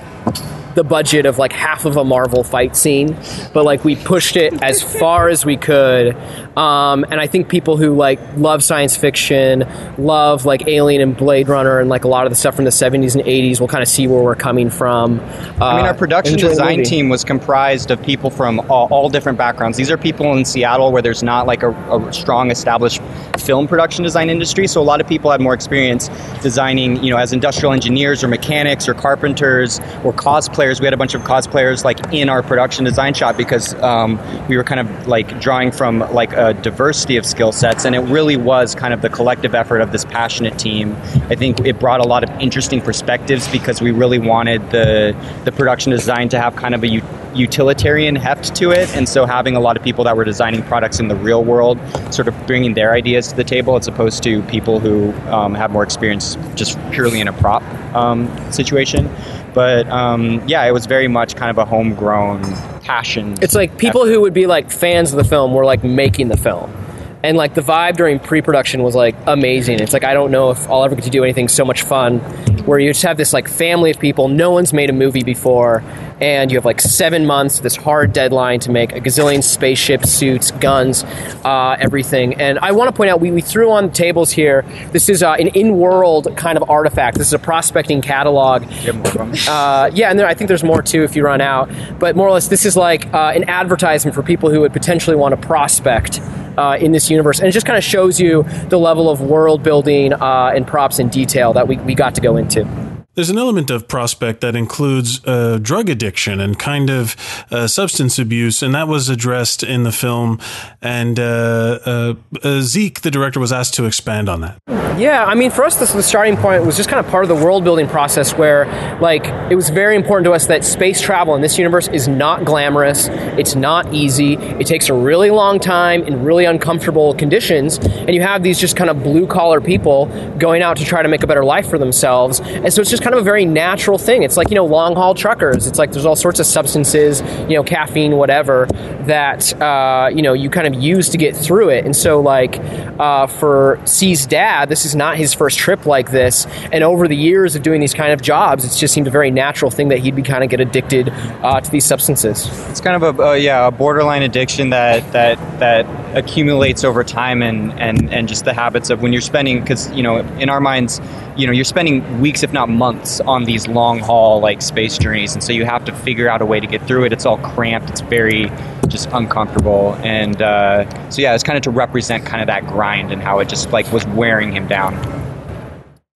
[0.74, 3.16] the budget of like half of a Marvel fight scene,
[3.52, 6.16] but like we pushed it as far as we could.
[6.60, 11.48] Um, and I think people who like love science fiction, love like Alien and Blade
[11.48, 13.82] Runner, and like a lot of the stuff from the '70s and '80s will kind
[13.82, 15.20] of see where we're coming from.
[15.20, 19.38] Uh, I mean, our production design team was comprised of people from all, all different
[19.38, 19.78] backgrounds.
[19.78, 23.00] These are people in Seattle where there's not like a, a strong established
[23.38, 24.66] film production design industry.
[24.66, 26.10] So a lot of people had more experience
[26.42, 30.78] designing, you know, as industrial engineers or mechanics or carpenters or cosplayers.
[30.78, 34.58] We had a bunch of cosplayers like in our production design shop because um, we
[34.58, 38.36] were kind of like drawing from like a diversity of skill sets, and it really
[38.36, 40.94] was kind of the collective effort of this passionate team.
[41.28, 45.52] I think it brought a lot of interesting perspectives because we really wanted the the
[45.52, 47.02] production design to have kind of a
[47.34, 51.00] utilitarian heft to it, and so having a lot of people that were designing products
[51.00, 51.78] in the real world,
[52.12, 55.70] sort of bringing their ideas to the table, as opposed to people who um, have
[55.70, 57.62] more experience just purely in a prop
[57.94, 59.08] um, situation.
[59.54, 62.42] But um, yeah, it was very much kind of a homegrown
[62.82, 63.34] passion.
[63.42, 66.36] It's like people who would be like fans of the film were like making the
[66.36, 66.72] film.
[67.22, 69.80] And like the vibe during pre-production was like amazing.
[69.80, 72.18] It's like I don't know if I'll ever get to do anything so much fun
[72.64, 74.28] where you just have this like family of people.
[74.28, 75.82] No one's made a movie before,
[76.20, 80.50] and you have like seven months, this hard deadline to make a gazillion spaceship suits,
[80.52, 81.04] guns,
[81.44, 82.40] uh, everything.
[82.40, 84.64] And I want to point out we, we threw on tables here.
[84.92, 87.18] This is uh, an in-world kind of artifact.
[87.18, 88.66] This is a prospecting catalog.
[88.82, 91.40] Give more from- Uh, yeah, and there, I think there's more too if you run
[91.42, 91.70] out.
[91.98, 95.16] But more or less, this is like uh, an advertisement for people who would potentially
[95.16, 96.20] want to prospect
[96.56, 99.62] uh, in this universe, and it just kind of shows you the level of world
[99.62, 102.89] building uh, and props and detail that we, we got to go into.
[103.20, 107.14] There's an element of Prospect that includes uh, drug addiction and kind of
[107.50, 110.40] uh, substance abuse, and that was addressed in the film.
[110.80, 114.58] And uh, uh, uh Zeke, the director, was asked to expand on that.
[115.00, 117.28] Yeah, I mean, for us, this, the starting point was just kind of part of
[117.28, 118.66] the world building process where,
[119.00, 122.44] like, it was very important to us that space travel in this universe is not
[122.44, 128.14] glamorous, it's not easy, it takes a really long time in really uncomfortable conditions, and
[128.14, 130.06] you have these just kind of blue collar people
[130.36, 132.40] going out to try to make a better life for themselves.
[132.40, 134.22] And so it's just kind of a very natural thing.
[134.22, 135.66] It's like, you know, long haul truckers.
[135.66, 138.66] It's like there's all sorts of substances, you know, caffeine, whatever,
[139.06, 141.84] that, uh, you know, you kind of use to get through it.
[141.84, 142.58] And so, like,
[142.98, 146.46] uh, for Cee's dad, this is not his first trip like this.
[146.72, 149.30] And over the years of doing these kind of jobs, it's just seemed a very
[149.30, 152.46] natural thing that he'd be kind of get addicted uh, to these substances.
[152.68, 157.42] It's kind of a, uh, yeah, a borderline addiction that, that, that accumulates over time
[157.42, 160.60] and, and, and just the habits of when you're spending, because, you know, in our
[160.60, 161.00] minds,
[161.36, 165.34] you know, you're spending weeks, if not months, on these long haul like space journeys,
[165.34, 167.12] and so you have to figure out a way to get through it.
[167.12, 167.90] It's all cramped.
[167.90, 168.50] It's very
[168.88, 173.12] just uncomfortable, and uh, so yeah, it's kind of to represent kind of that grind
[173.12, 174.94] and how it just like was wearing him down.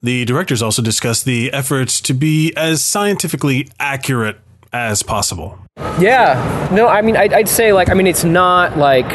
[0.02, 4.38] The directors also discussed the efforts to be as scientifically accurate
[4.72, 5.58] as possible.
[5.98, 9.10] Yeah, no, I mean, I'd, I'd say like, I mean, it's not like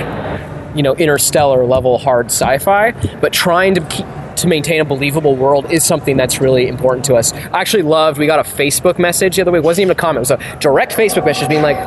[0.76, 4.06] you know interstellar level hard sci-fi but trying to keep
[4.42, 7.34] to maintain a believable world is something that's really important to us.
[7.34, 9.60] I actually loved, we got a Facebook message the other way.
[9.60, 11.78] It wasn't even a comment, it was a direct Facebook message being like,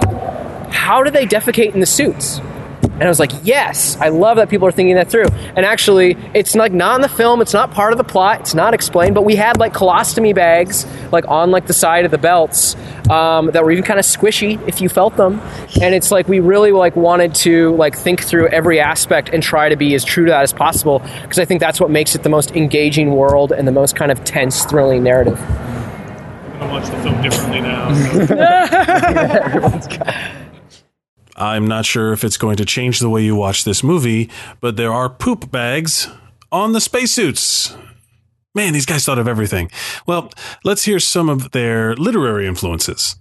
[0.73, 2.41] how do they defecate in the suits?
[2.83, 5.27] And I was like, yes, I love that people are thinking that through.
[5.57, 8.55] And actually, it's like not in the film, it's not part of the plot, it's
[8.55, 12.19] not explained, but we had like colostomy bags like on like the side of the
[12.19, 12.77] belts
[13.11, 15.41] um, that were even kind of squishy if you felt them.
[15.81, 19.69] And it's like we really like wanted to like think through every aspect and try
[19.69, 22.23] to be as true to that as possible because I think that's what makes it
[22.23, 25.41] the most engaging world and the most kind of tense, thrilling narrative.
[25.41, 27.89] I'm gonna watch the film differently now.
[31.37, 34.77] I'm not sure if it's going to change the way you watch this movie, but
[34.77, 36.09] there are poop bags
[36.51, 37.75] on the spacesuits.
[38.55, 39.71] Man, these guys thought of everything.
[40.07, 40.31] Well,
[40.63, 43.17] let's hear some of their literary influences.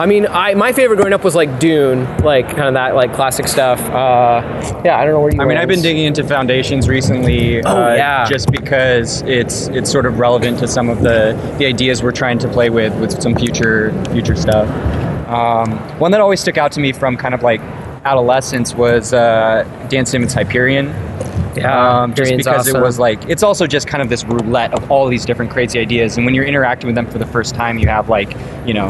[0.00, 3.12] I mean, I my favorite growing up was like Dune, like kind of that like
[3.12, 3.78] classic stuff.
[3.80, 5.42] Uh, yeah, I don't know where you.
[5.42, 7.62] I mean, I've been digging into Foundations recently.
[7.62, 8.26] Oh uh, yeah.
[8.26, 12.38] Just because it's it's sort of relevant to some of the the ideas we're trying
[12.38, 14.66] to play with with some future future stuff.
[15.30, 17.60] Um, one that always stuck out to me from kind of like
[18.04, 20.88] adolescence was uh, Dan Simmons' Hyperion.
[21.56, 22.76] Yeah, um, just because awesome.
[22.76, 25.78] it was like it's also just kind of this roulette of all these different crazy
[25.78, 28.74] ideas, and when you're interacting with them for the first time, you have like you
[28.74, 28.88] know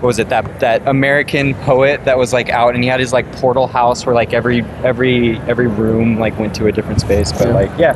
[0.00, 3.12] what was it that that American poet that was like out and he had his
[3.12, 7.32] like portal house where like every every every room like went to a different space,
[7.32, 7.94] but like yeah.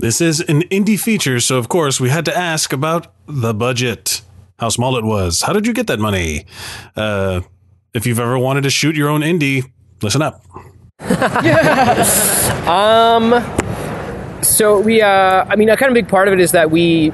[0.00, 4.22] This is an indie feature, so of course we had to ask about the budget
[4.58, 5.42] how small it was.
[5.42, 6.44] How did you get that money?
[6.96, 7.42] Uh,
[7.94, 9.70] if you've ever wanted to shoot your own indie,
[10.02, 10.42] listen up.
[12.68, 13.44] um,
[14.42, 17.12] so we, uh, I mean, a kind of big part of it is that we.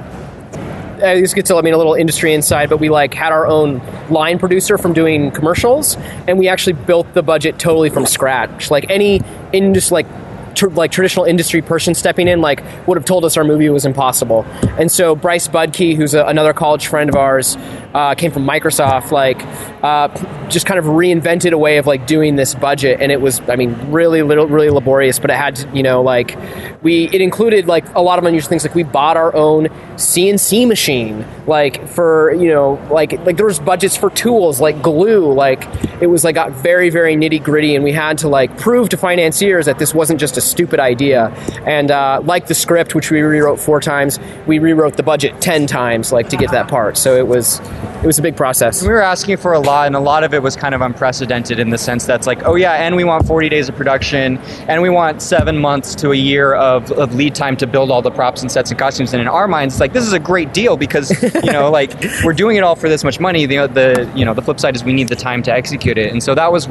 [0.94, 3.82] Uh, this gets, I mean, a little industry inside, but we like had our own
[4.10, 5.96] line producer from doing commercials,
[6.28, 8.70] and we actually built the budget totally from scratch.
[8.70, 9.20] Like any
[9.52, 10.06] in just like
[10.54, 13.84] tr- like traditional industry person stepping in like would have told us our movie was
[13.84, 14.44] impossible.
[14.78, 17.56] And so Bryce Budke, who's a, another college friend of ours,
[17.94, 19.40] uh, came from Microsoft, like
[19.84, 20.08] uh,
[20.48, 23.56] just kind of reinvented a way of like doing this budget, and it was I
[23.56, 26.36] mean really little really laborious, but it had to, you know like
[26.82, 28.64] we it included like a lot of unusual things.
[28.64, 33.60] Like we bought our own CNC machine like for you know like like there was
[33.60, 35.68] budgets for tools like glue like
[36.00, 37.76] it was like got very very nitty gritty.
[37.76, 41.28] And we had to like prove to financiers that this wasn't just a stupid idea.
[41.66, 45.66] And uh, like the script which we rewrote four times we rewrote the budget 10
[45.66, 46.96] times like to get that part.
[46.96, 47.60] So it was
[48.02, 48.82] it was a big process.
[48.82, 51.58] We were asking for a lot and a lot of it was kind of unprecedented
[51.58, 54.82] in the sense that's like oh yeah and we want 40 days of production and
[54.82, 58.10] we want seven months to a year of, of lead time to build all the
[58.10, 59.12] props and sets and costumes.
[59.12, 61.10] And in our minds it's like this is a great deal because
[61.42, 61.92] you know like
[62.24, 63.46] we're doing it all for this much money.
[63.46, 66.12] The, the you know the flip side is we need the time to execute it.
[66.12, 66.68] And so that was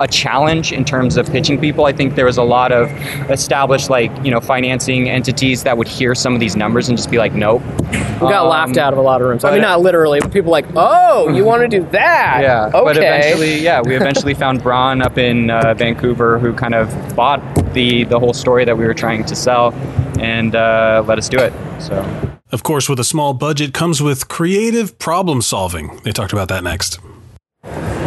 [0.00, 1.84] a challenge in terms of pitching people.
[1.84, 2.90] I think there was a lot of
[3.30, 7.10] established like you know financing entities that would hear some of these numbers and just
[7.10, 7.62] be like, nope.
[7.90, 9.44] We got um, laughed out of a lot of rooms.
[9.44, 12.40] I mean, not literally, but people like, oh, you want to do that?
[12.42, 12.66] Yeah.
[12.66, 12.84] Okay.
[12.84, 17.40] But eventually, yeah, we eventually found Bron up in uh, Vancouver who kind of bought
[17.74, 19.72] the the whole story that we were trying to sell
[20.18, 21.52] and uh, let us do it.
[21.80, 22.36] So.
[22.52, 26.00] Of course, with a small budget comes with creative problem solving.
[26.02, 26.98] They talked about that next.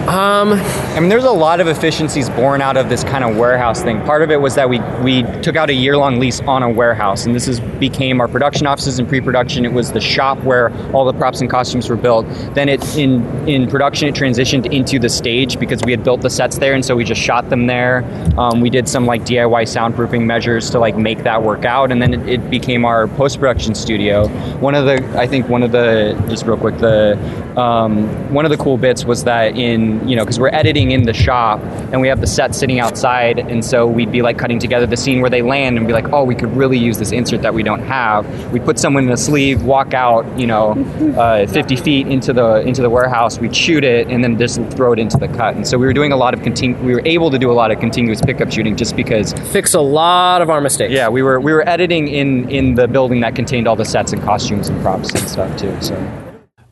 [0.09, 4.01] I mean, there's a lot of efficiencies born out of this kind of warehouse thing.
[4.01, 6.69] Part of it was that we we took out a year long lease on a
[6.69, 9.65] warehouse, and this is became our production offices in pre-production.
[9.65, 12.27] It was the shop where all the props and costumes were built.
[12.53, 16.29] Then it in in production it transitioned into the stage because we had built the
[16.29, 18.03] sets there, and so we just shot them there.
[18.37, 22.01] Um, we did some like DIY soundproofing measures to like make that work out, and
[22.01, 24.27] then it, it became our post-production studio.
[24.57, 27.17] One of the I think one of the just real quick the
[27.59, 31.03] um, one of the cool bits was that in you know because we're editing in
[31.03, 31.59] the shop
[31.91, 33.39] and we have the set sitting outside.
[33.39, 36.09] And so we'd be like cutting together the scene where they land and be like
[36.13, 38.25] oh we could really use this insert that we don't have.
[38.53, 40.71] We put someone in a sleeve walk out you know
[41.17, 43.39] uh, 50 feet into the into the warehouse.
[43.39, 45.55] We'd shoot it and then just throw it into the cut.
[45.55, 47.53] And so we were doing a lot of continu- we were able to do a
[47.53, 50.91] lot of continuous pickup shooting just because Fix a lot of our mistakes.
[50.93, 54.13] yeah we were we were editing in in the building that contained all the sets
[54.13, 55.95] and costumes and props and stuff too so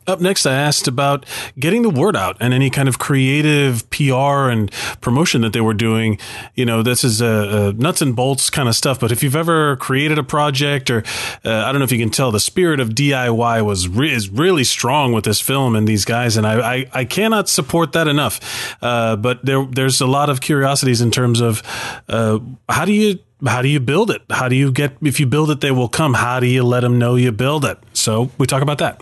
[0.06, 1.26] Up next, I asked about
[1.58, 5.74] getting the word out and any kind of creative PR and promotion that they were
[5.74, 6.18] doing.
[6.54, 8.98] You know, this is a, a nuts and bolts kind of stuff.
[8.98, 11.04] But if you've ever created a project, or
[11.44, 14.28] uh, I don't know if you can tell, the spirit of DIY was re- is
[14.28, 18.08] really strong with this film and these guys, and I I, I cannot support that
[18.08, 18.40] enough.
[18.82, 21.62] Uh, but there there's a lot of curiosities in terms of
[22.08, 24.22] uh, how do you how do you build it?
[24.30, 26.14] How do you get if you build it, they will come.
[26.14, 27.78] How do you let them know you build it?
[27.92, 29.00] So we talk about that.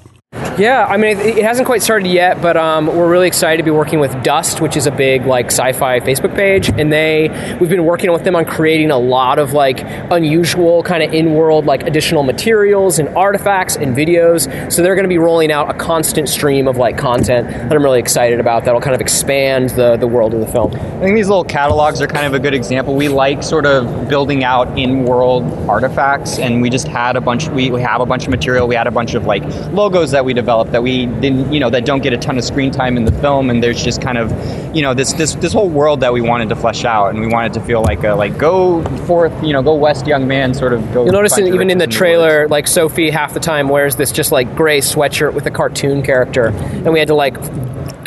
[0.61, 3.63] Yeah, I mean, it, it hasn't quite started yet, but um, we're really excited to
[3.63, 7.71] be working with Dust, which is a big like sci-fi Facebook page, and they we've
[7.71, 9.81] been working with them on creating a lot of like
[10.13, 14.71] unusual kind of in-world like additional materials and artifacts and videos.
[14.71, 17.83] So they're going to be rolling out a constant stream of like content that I'm
[17.83, 18.67] really excited about.
[18.67, 20.75] That'll kind of expand the the world of the film.
[20.75, 22.95] I think these little catalogs are kind of a good example.
[22.95, 27.49] We like sort of building out in-world artifacts, and we just had a bunch.
[27.49, 28.69] We, we have a bunch of material.
[28.69, 31.71] We had a bunch of like logos that we developed that we didn't, you know,
[31.71, 34.19] that don't get a ton of screen time in the film, and there's just kind
[34.19, 34.31] of,
[34.75, 37.27] you know, this this this whole world that we wanted to flesh out, and we
[37.27, 40.73] wanted to feel like a like go forth, you know, go west, young man, sort
[40.73, 41.05] of go.
[41.05, 44.33] You'll notice in, even in the trailer, like Sophie half the time wears this just
[44.33, 47.37] like gray sweatshirt with a cartoon character, and we had to like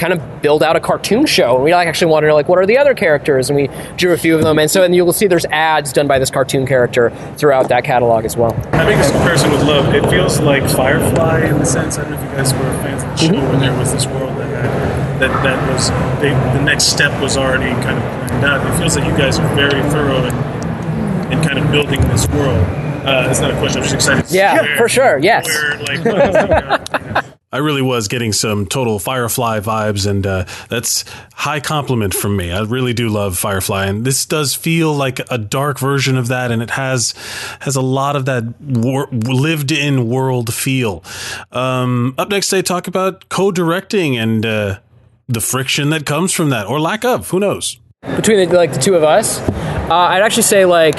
[0.04, 1.56] kind of build out a cartoon show.
[1.56, 3.70] And we like actually wanted to know like what are the other characters, and we
[3.96, 4.60] drew a few of them.
[4.60, 8.26] And so and you'll see there's ads done by this cartoon character throughout that catalog
[8.26, 8.54] as well.
[8.74, 9.96] I make this comparison with Love.
[9.96, 11.98] It feels like Firefly in the sense.
[11.98, 14.06] I don't know if you guys were fans of the show, where there was this
[14.06, 15.90] world that had, that that was
[16.22, 18.74] they, the next step was already kind of planned out.
[18.74, 22.68] It feels like you guys are very thorough in, in kind of building this world.
[23.06, 23.82] Uh, it's not a question.
[23.82, 24.24] I'm just excited.
[24.24, 25.46] To see Yeah, for sure, yes.
[25.46, 27.23] Where, like,
[27.54, 32.52] I really was getting some total Firefly vibes, and uh, that's high compliment from me.
[32.52, 36.52] I really do love Firefly, and this does feel like a dark version of that,
[36.52, 37.14] and it has
[37.60, 41.04] has a lot of that wor- lived in world feel.
[41.52, 44.80] Um, up next, they talk about co-directing and uh,
[45.28, 47.30] the friction that comes from that, or lack of.
[47.30, 47.80] Who knows?
[48.16, 50.96] between the, like the two of us, uh, I'd actually say like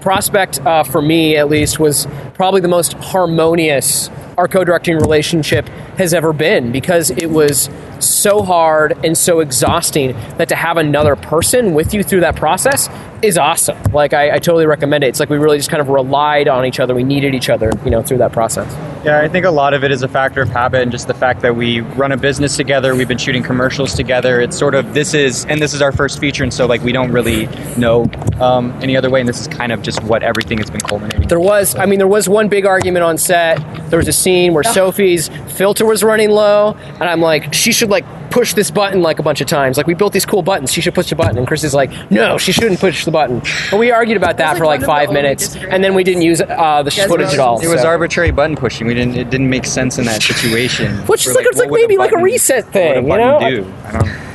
[0.00, 5.68] Prospect uh, for me at least was probably the most harmonious our co-directing relationship
[5.98, 7.68] has ever been because it was
[8.00, 12.88] so hard and so exhausting that to have another person with you through that process
[13.22, 13.80] is awesome.
[13.92, 15.08] Like I, I totally recommend it.
[15.08, 16.94] It's like we really just kind of relied on each other.
[16.94, 18.91] We needed each other, you know, through that process.
[19.04, 21.14] Yeah, I think a lot of it is a factor of habit and just the
[21.14, 22.94] fact that we run a business together.
[22.94, 24.40] We've been shooting commercials together.
[24.40, 26.92] It's sort of this is and this is our first feature, and so like we
[26.92, 28.08] don't really know
[28.40, 29.18] um, any other way.
[29.18, 31.26] And this is kind of just what everything has been culminating.
[31.26, 33.58] There was, I mean, there was one big argument on set.
[33.90, 37.90] There was a scene where Sophie's filter was running low, and I'm like, she should
[37.90, 39.76] like push this button like a bunch of times.
[39.76, 41.38] Like we built these cool buttons, she should push the button.
[41.38, 43.42] And Chris is like, no, she shouldn't push the button.
[43.70, 45.84] And we argued about that That's, for like, like one of the five minutes, and
[45.84, 47.60] then we didn't use uh, the guys footage at all.
[47.60, 47.88] It was so.
[47.88, 48.86] arbitrary button pushing.
[48.86, 49.16] We didn't.
[49.16, 50.96] It didn't make sense in that situation.
[51.06, 53.22] Which is We're like- it's what like would maybe like a reset thing, would a
[53.22, 53.38] you know?
[53.50, 54.32] Do I don't.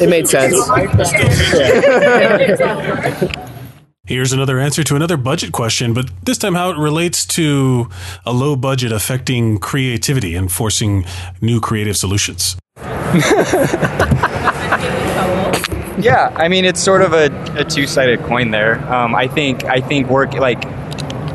[0.00, 0.54] It made sense.
[4.06, 7.88] Here's another answer to another budget question, but this time how it relates to
[8.26, 11.06] a low budget affecting creativity and forcing
[11.40, 12.54] new creative solutions.
[15.96, 18.84] Yeah, I mean it's sort of a, a two-sided coin there.
[18.92, 20.64] Um, I think I think work like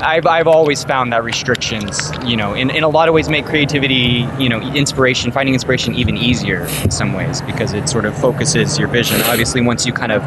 [0.02, 3.46] I've, I've always found that restrictions, you know, in, in a lot of ways make
[3.46, 8.18] creativity, you know, inspiration, finding inspiration even easier in some ways because it sort of
[8.18, 9.22] focuses your vision.
[9.24, 10.24] Obviously, once you kind of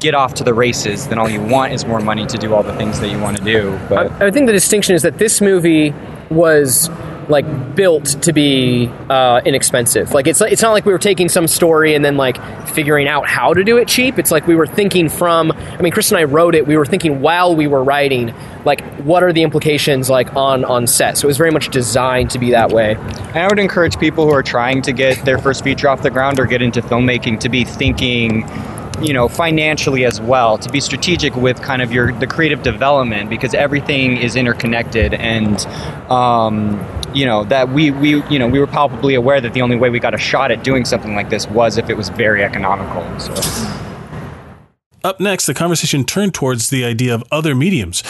[0.00, 2.62] get off to the races, then all you want is more money to do all
[2.62, 3.78] the things that you want to do.
[3.88, 5.94] But I, I think the distinction is that this movie
[6.30, 6.88] was
[7.30, 10.12] like built to be uh, inexpensive.
[10.12, 12.36] Like it's it's not like we were taking some story and then like
[12.68, 14.18] figuring out how to do it cheap.
[14.18, 15.52] It's like we were thinking from.
[15.52, 16.66] I mean, Chris and I wrote it.
[16.66, 20.86] We were thinking while we were writing, like what are the implications like on on
[20.86, 21.16] set.
[21.16, 22.96] So it was very much designed to be that way.
[22.96, 26.10] And I would encourage people who are trying to get their first feature off the
[26.10, 28.48] ground or get into filmmaking to be thinking
[29.00, 33.30] you know financially as well to be strategic with kind of your the creative development
[33.30, 35.66] because everything is interconnected and
[36.10, 36.78] um,
[37.14, 39.90] you know that we we you know we were palpably aware that the only way
[39.90, 43.02] we got a shot at doing something like this was if it was very economical
[43.18, 43.34] so
[45.02, 48.02] Up next, the conversation turned towards the idea of other mediums.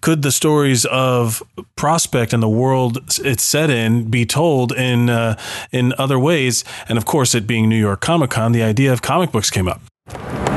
[0.00, 1.44] Could the stories of
[1.76, 5.36] Prospect and the world it's set in be told in uh,
[5.70, 6.64] in other ways?
[6.88, 9.68] And of course, it being New York Comic Con, the idea of comic books came
[9.68, 9.80] up.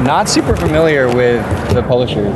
[0.03, 2.33] not super familiar with the publishers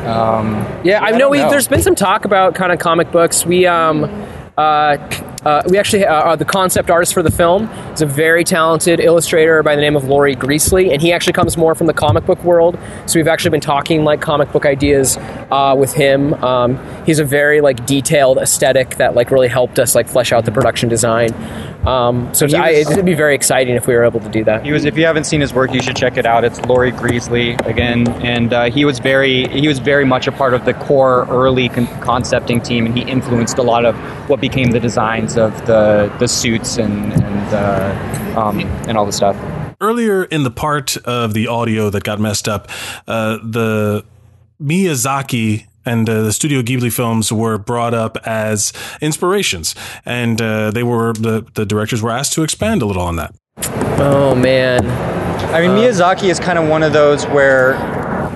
[0.00, 1.28] um, Yeah, I I know.
[1.28, 3.46] We, there's been some talk about kind of comic books.
[3.46, 4.04] We um,
[4.56, 4.96] uh,
[5.44, 9.00] uh, we actually uh, are the concept artist for the film is a very talented
[9.00, 12.24] illustrator by the name of Laurie Greasley, and he actually comes more from the comic
[12.24, 12.78] book world.
[13.04, 15.18] So we've actually been talking like comic book ideas
[15.50, 16.34] uh, with him.
[16.42, 20.46] Um, he's a very like detailed aesthetic that like really helped us like flesh out
[20.46, 21.34] the production design.
[21.86, 24.42] Um, so He I, was- it'd be very exciting if we were able to do
[24.44, 24.64] that.
[24.64, 24.84] He was.
[24.84, 26.44] If you haven't seen his work, you should check it out.
[26.44, 30.52] It's Laurie Greasley again, and uh, he was very he was very much a part
[30.54, 33.94] of the core early con- concepting team, and he influenced a lot of
[34.28, 39.12] what became the designs of the the suits and and uh, um, and all the
[39.12, 39.36] stuff.
[39.80, 42.68] Earlier in the part of the audio that got messed up,
[43.06, 44.04] uh, the
[44.60, 49.74] Miyazaki and uh, the Studio Ghibli films were brought up as inspirations,
[50.04, 53.34] and uh, they were the the directors were asked to expand a little on that.
[53.98, 54.84] Oh man.
[55.54, 57.74] I mean, Miyazaki is kind of one of those where,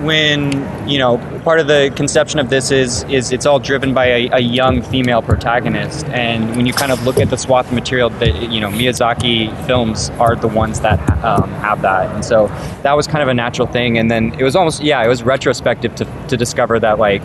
[0.03, 0.51] when
[0.89, 4.29] you know, part of the conception of this is is it's all driven by a,
[4.33, 8.09] a young female protagonist, and when you kind of look at the swath of material,
[8.09, 12.47] that you know, Miyazaki films are the ones that um, have that, and so
[12.83, 13.97] that was kind of a natural thing.
[13.97, 17.23] And then it was almost yeah, it was retrospective to to discover that like.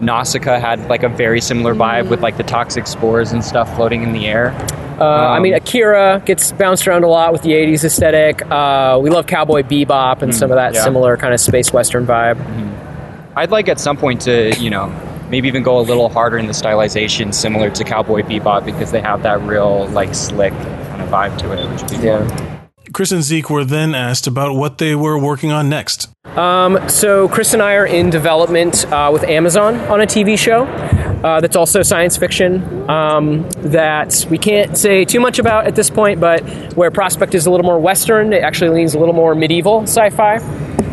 [0.00, 4.02] Nausicaa had like a very similar vibe with like the toxic spores and stuff floating
[4.02, 4.50] in the air.
[5.00, 8.42] Uh, I Um, mean, Akira gets bounced around a lot with the 80s aesthetic.
[8.50, 10.84] Uh, we love Cowboy Bebop and some of that Mm, yeah.
[10.84, 12.38] similar kind of space western vibe.
[13.36, 14.92] I'd like at some point to, you know,
[15.30, 19.00] maybe even go a little harder in the stylization, similar to Cowboy Bebop, because they
[19.00, 22.48] have that real, like, slick kind of vibe to it, which would be fun.
[22.92, 26.10] Chris and Zeke were then asked about what they were working on next.
[26.88, 30.66] So, Chris and I are in development uh, with Amazon on a TV show
[31.22, 35.90] uh, that's also science fiction um, that we can't say too much about at this
[35.90, 36.42] point, but
[36.74, 40.10] where Prospect is a little more western, it actually leans a little more medieval sci
[40.10, 40.38] fi.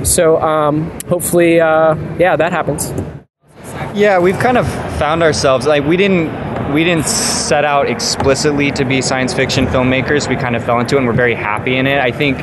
[0.03, 2.93] So, um, hopefully, uh, yeah, that happens.
[3.93, 4.67] Yeah, we've kind of
[4.97, 6.29] found ourselves like we didn't
[6.73, 10.29] we didn't set out explicitly to be science fiction filmmakers.
[10.29, 11.99] We kind of fell into it, and we're very happy in it.
[11.99, 12.37] I think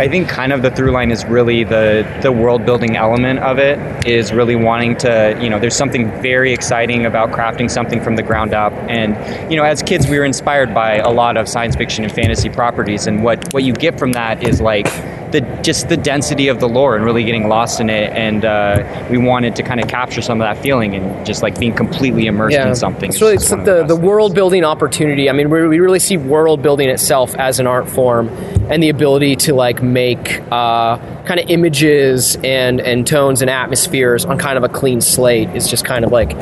[0.00, 3.58] I think kind of the through line is really the the world building element of
[3.58, 8.16] it is really wanting to you know there's something very exciting about crafting something from
[8.16, 8.72] the ground up.
[8.88, 9.14] And
[9.52, 12.48] you know, as kids, we were inspired by a lot of science fiction and fantasy
[12.48, 14.86] properties, and what what you get from that is like
[15.32, 18.12] the just the density of the lore and really getting lost in it.
[18.12, 21.58] And uh, we wanted to kind of capture some of that feeling and just like
[21.58, 23.10] being completely immersed in something.
[23.10, 25.28] It's really it's of the, the world building opportunity.
[25.28, 28.28] I mean, we, we really see world building itself as an art form,
[28.70, 34.24] and the ability to like make uh, kind of images and and tones and atmospheres
[34.24, 36.32] on kind of a clean slate is just kind of like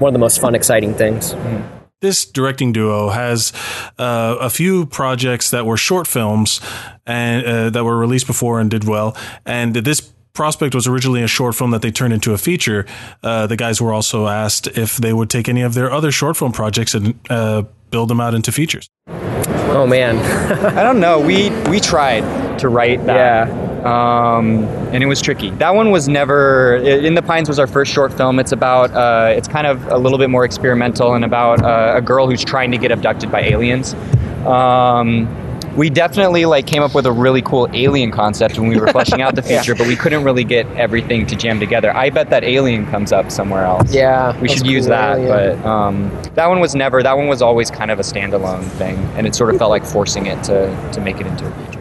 [0.00, 1.34] one of the most fun, exciting things.
[2.02, 3.54] This directing duo has
[3.98, 6.60] uh, a few projects that were short films
[7.06, 9.16] and uh, that were released before and did well.
[9.46, 10.00] And this
[10.34, 12.84] prospect was originally a short film that they turned into a feature.
[13.22, 16.36] Uh, the guys were also asked if they would take any of their other short
[16.36, 18.90] film projects and uh, build them out into features.
[19.68, 20.16] Oh man,
[20.76, 21.20] I don't know.
[21.20, 23.48] We we tried to write that.
[23.48, 24.36] yeah.
[24.36, 25.50] um, and it was tricky.
[25.50, 26.76] That one was never.
[26.76, 28.38] In the Pines was our first short film.
[28.38, 28.90] It's about.
[28.92, 32.44] Uh, it's kind of a little bit more experimental and about uh, a girl who's
[32.44, 33.94] trying to get abducted by aliens.
[34.46, 35.26] Um,
[35.76, 39.20] we definitely like came up with a really cool alien concept when we were fleshing
[39.20, 41.94] out the feature, but we couldn't really get everything to jam together.
[41.94, 43.94] I bet that alien comes up somewhere else.
[43.94, 45.18] Yeah, we should use cool, that.
[45.18, 45.60] alien.
[45.62, 47.02] But um, that one was never.
[47.02, 49.84] That one was always kind of a standalone thing, and it sort of felt like
[49.84, 51.75] forcing it to to make it into a feature.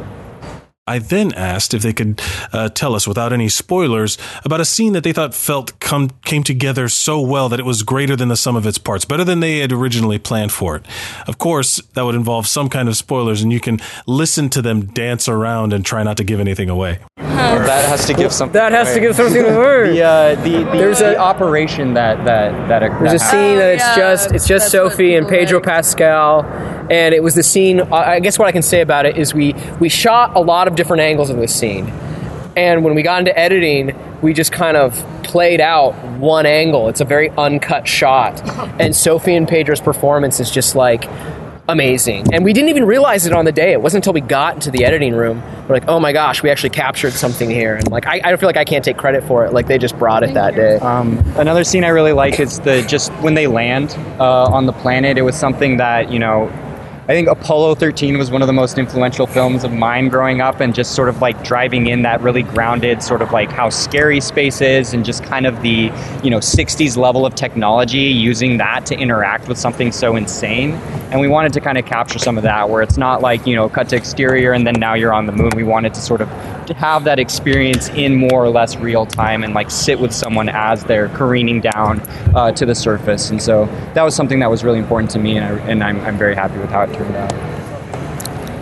[0.87, 2.21] I then asked if they could
[2.53, 6.43] uh, tell us, without any spoilers, about a scene that they thought felt come came
[6.43, 9.39] together so well that it was greater than the sum of its parts, better than
[9.39, 10.85] they had originally planned for it.
[11.27, 14.85] Of course, that would involve some kind of spoilers, and you can listen to them
[14.85, 16.99] dance around and try not to give anything away.
[17.17, 18.53] That has to give something.
[18.53, 19.07] That has to away.
[19.07, 19.89] give something away.
[19.93, 23.57] the uh, the, the, There's the a- operation that that that There's a that scene
[23.57, 25.65] that it's yeah, just it's just Sophie and Pedro like.
[25.65, 26.43] Pascal,
[26.89, 27.81] and it was the scene.
[27.81, 30.67] I I guess what I can say about it is we we shot a lot
[30.67, 31.87] of different angles of this scene,
[32.55, 36.89] and when we got into editing, we just kind of played out one angle.
[36.89, 38.41] It's a very uncut shot,
[38.79, 41.09] and Sophie and Pedro's performance is just like
[41.67, 42.33] amazing.
[42.33, 43.71] And we didn't even realize it on the day.
[43.71, 45.41] It wasn't until we got into the editing room.
[45.67, 47.75] We're like, oh my gosh, we actually captured something here.
[47.75, 49.53] And like, I, I don't feel like I can't take credit for it.
[49.53, 50.77] Like they just brought it that day.
[50.77, 54.73] Um, another scene I really like is the just when they land uh, on the
[54.73, 55.17] planet.
[55.17, 56.51] It was something that you know.
[57.07, 60.59] I think Apollo 13 was one of the most influential films of mine growing up,
[60.59, 64.19] and just sort of like driving in that really grounded, sort of like how scary
[64.19, 65.91] space is, and just kind of the
[66.23, 70.71] you know 60s level of technology, using that to interact with something so insane.
[71.11, 73.55] And we wanted to kind of capture some of that, where it's not like you
[73.55, 75.51] know cut to exterior and then now you're on the moon.
[75.55, 76.29] We wanted to sort of
[76.73, 80.83] have that experience in more or less real time and like sit with someone as
[80.83, 82.01] they're careening down
[82.35, 83.29] uh, to the surface.
[83.29, 85.99] And so that was something that was really important to me, and, I, and I'm,
[86.01, 87.33] I'm very happy with how it turned out.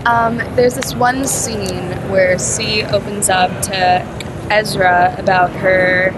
[0.06, 4.02] Um, there's this one scene where Cee opens up to
[4.52, 6.12] Ezra about her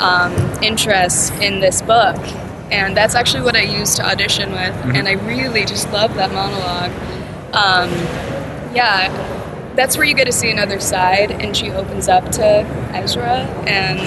[0.00, 2.16] um, interest in this book,
[2.72, 6.32] and that's actually what I used to audition with, and I really just love that
[6.32, 6.90] monologue.
[7.54, 7.90] Um,
[8.74, 9.08] yeah,
[9.80, 12.44] that's where you get to see another side, and she opens up to
[12.94, 13.98] Ezra, and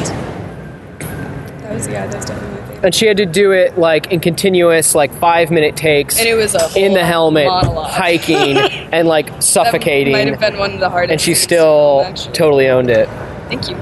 [1.61, 2.86] that was yeah, that was definitely my favorite.
[2.86, 6.36] and she had to do it like in continuous like five minute takes And it
[6.36, 7.89] was a in the helmet monologue.
[7.91, 8.57] hiking
[8.91, 11.11] and like That suffocating might have been one of the hardest.
[11.11, 12.34] and she still actually.
[12.34, 13.07] totally owned it
[13.47, 13.78] Thank you.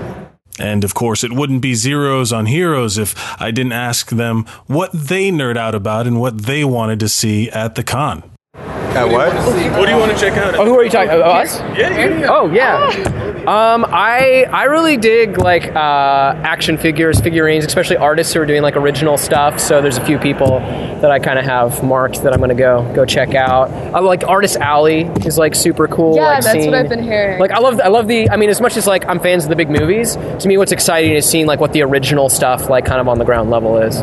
[0.60, 4.92] And of course, it wouldn't be zeros on heroes if I didn't ask them what
[4.94, 8.22] they nerd out about and what they wanted to see at the con.
[8.56, 9.34] At what?
[9.78, 10.56] What do you want to check out?
[10.56, 13.08] oh who are you talking uh, us Yeah, oh yeah
[13.48, 15.80] um i i really dig like uh
[16.44, 20.20] action figures figurines especially artists who are doing like original stuff so there's a few
[20.20, 24.00] people that i kind of have marked that i'm gonna go go check out i
[24.00, 27.40] like artist alley is like super cool Yeah, like, that's seeing- what I've been hearing.
[27.40, 28.30] Like I love, I love the.
[28.30, 30.72] I mean, as much as like I'm fans of the big movies, to me, what's
[30.74, 33.78] exciting is seeing like what the original stuff, like kind of on the ground level,
[33.78, 34.02] is.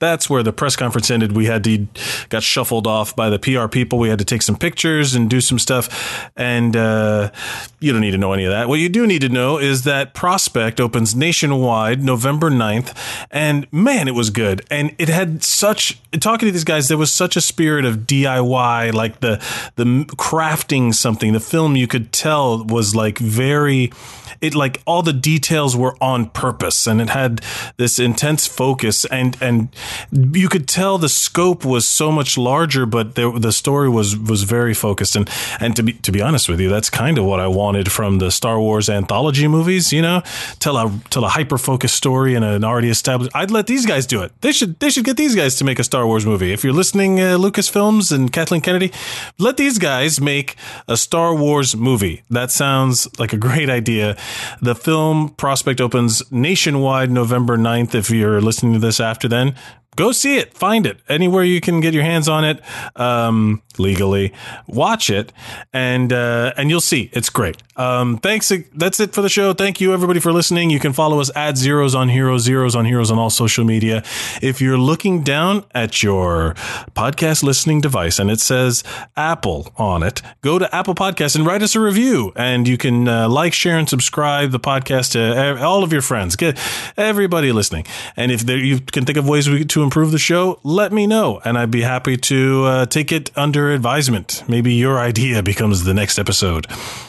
[0.00, 1.32] That's where the press conference ended.
[1.32, 1.86] We had to
[2.28, 3.98] got shuffled off by the PR people.
[3.98, 6.30] We had to take some pictures and do some stuff.
[6.36, 7.30] And uh,
[7.78, 8.68] you don't need to know any of that.
[8.68, 12.96] What you do need to know is that Prospect opens nationwide November 9th.
[13.30, 14.66] And man, it was good.
[14.70, 16.88] And it had such talking to these guys.
[16.88, 19.42] There was such a spirit of DIY, like the
[19.76, 19.84] the
[20.16, 21.32] crafting something.
[21.32, 23.92] The film you could tell was like very
[24.40, 27.40] it like all the details were on purpose and it had
[27.76, 29.68] this intense focus and and
[30.12, 34.42] you could tell the scope was so much larger but the the story was was
[34.44, 35.16] very focused.
[35.16, 35.28] And
[35.60, 38.18] and to be to be honest with you that's kind of what I wanted from
[38.18, 40.22] the Star Wars anthology movies you know?
[40.58, 44.06] Tell a tell a hyper focused story in an already established I'd let these guys
[44.06, 44.32] do it.
[44.40, 46.52] They should they should get these guys to make a Star Wars movie.
[46.52, 48.92] If you're listening uh, Lucasfilms and Kathleen Kennedy
[49.38, 50.56] let these guys make
[50.88, 52.22] a Star Wars movie.
[52.30, 54.16] That sounds like a great idea.
[54.60, 57.94] The film Prospect opens nationwide November 9th.
[57.94, 59.54] If you're listening to this after then,
[59.96, 60.54] go see it.
[60.54, 62.60] Find it anywhere you can get your hands on it
[62.96, 64.32] um, legally.
[64.66, 65.32] Watch it,
[65.72, 67.62] and uh, and you'll see it's great.
[67.76, 68.52] Um, thanks.
[68.74, 69.52] That's it for the show.
[69.52, 70.70] Thank you everybody for listening.
[70.70, 74.02] You can follow us at Zeros on Heroes, Zeros on Heroes on all social media.
[74.42, 76.54] If you're looking down at your
[76.94, 78.84] podcast listening device and it says
[79.16, 82.32] Apple on it, go to Apple Podcast and write us a review.
[82.36, 86.36] And you can uh, like, share, and subscribe the podcast to all of your friends.
[86.36, 86.58] Get
[86.96, 87.86] everybody listening.
[88.16, 91.06] And if there, you can think of ways we, to improve the show, let me
[91.06, 94.42] know, and I'd be happy to uh, take it under advisement.
[94.48, 96.66] Maybe your idea becomes the next episode.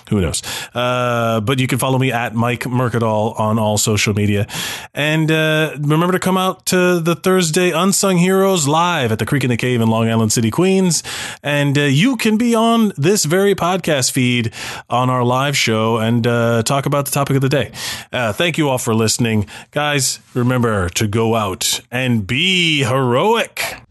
[0.09, 0.41] Who knows?
[0.73, 4.47] Uh, but you can follow me at Mike Mercadal on all social media.
[4.93, 9.43] And uh, remember to come out to the Thursday Unsung Heroes live at the Creek
[9.43, 11.03] and the Cave in Long Island City, Queens.
[11.41, 14.53] And uh, you can be on this very podcast feed
[14.89, 17.71] on our live show and uh, talk about the topic of the day.
[18.11, 19.47] Uh, thank you all for listening.
[19.71, 23.84] Guys, remember to go out and be heroic.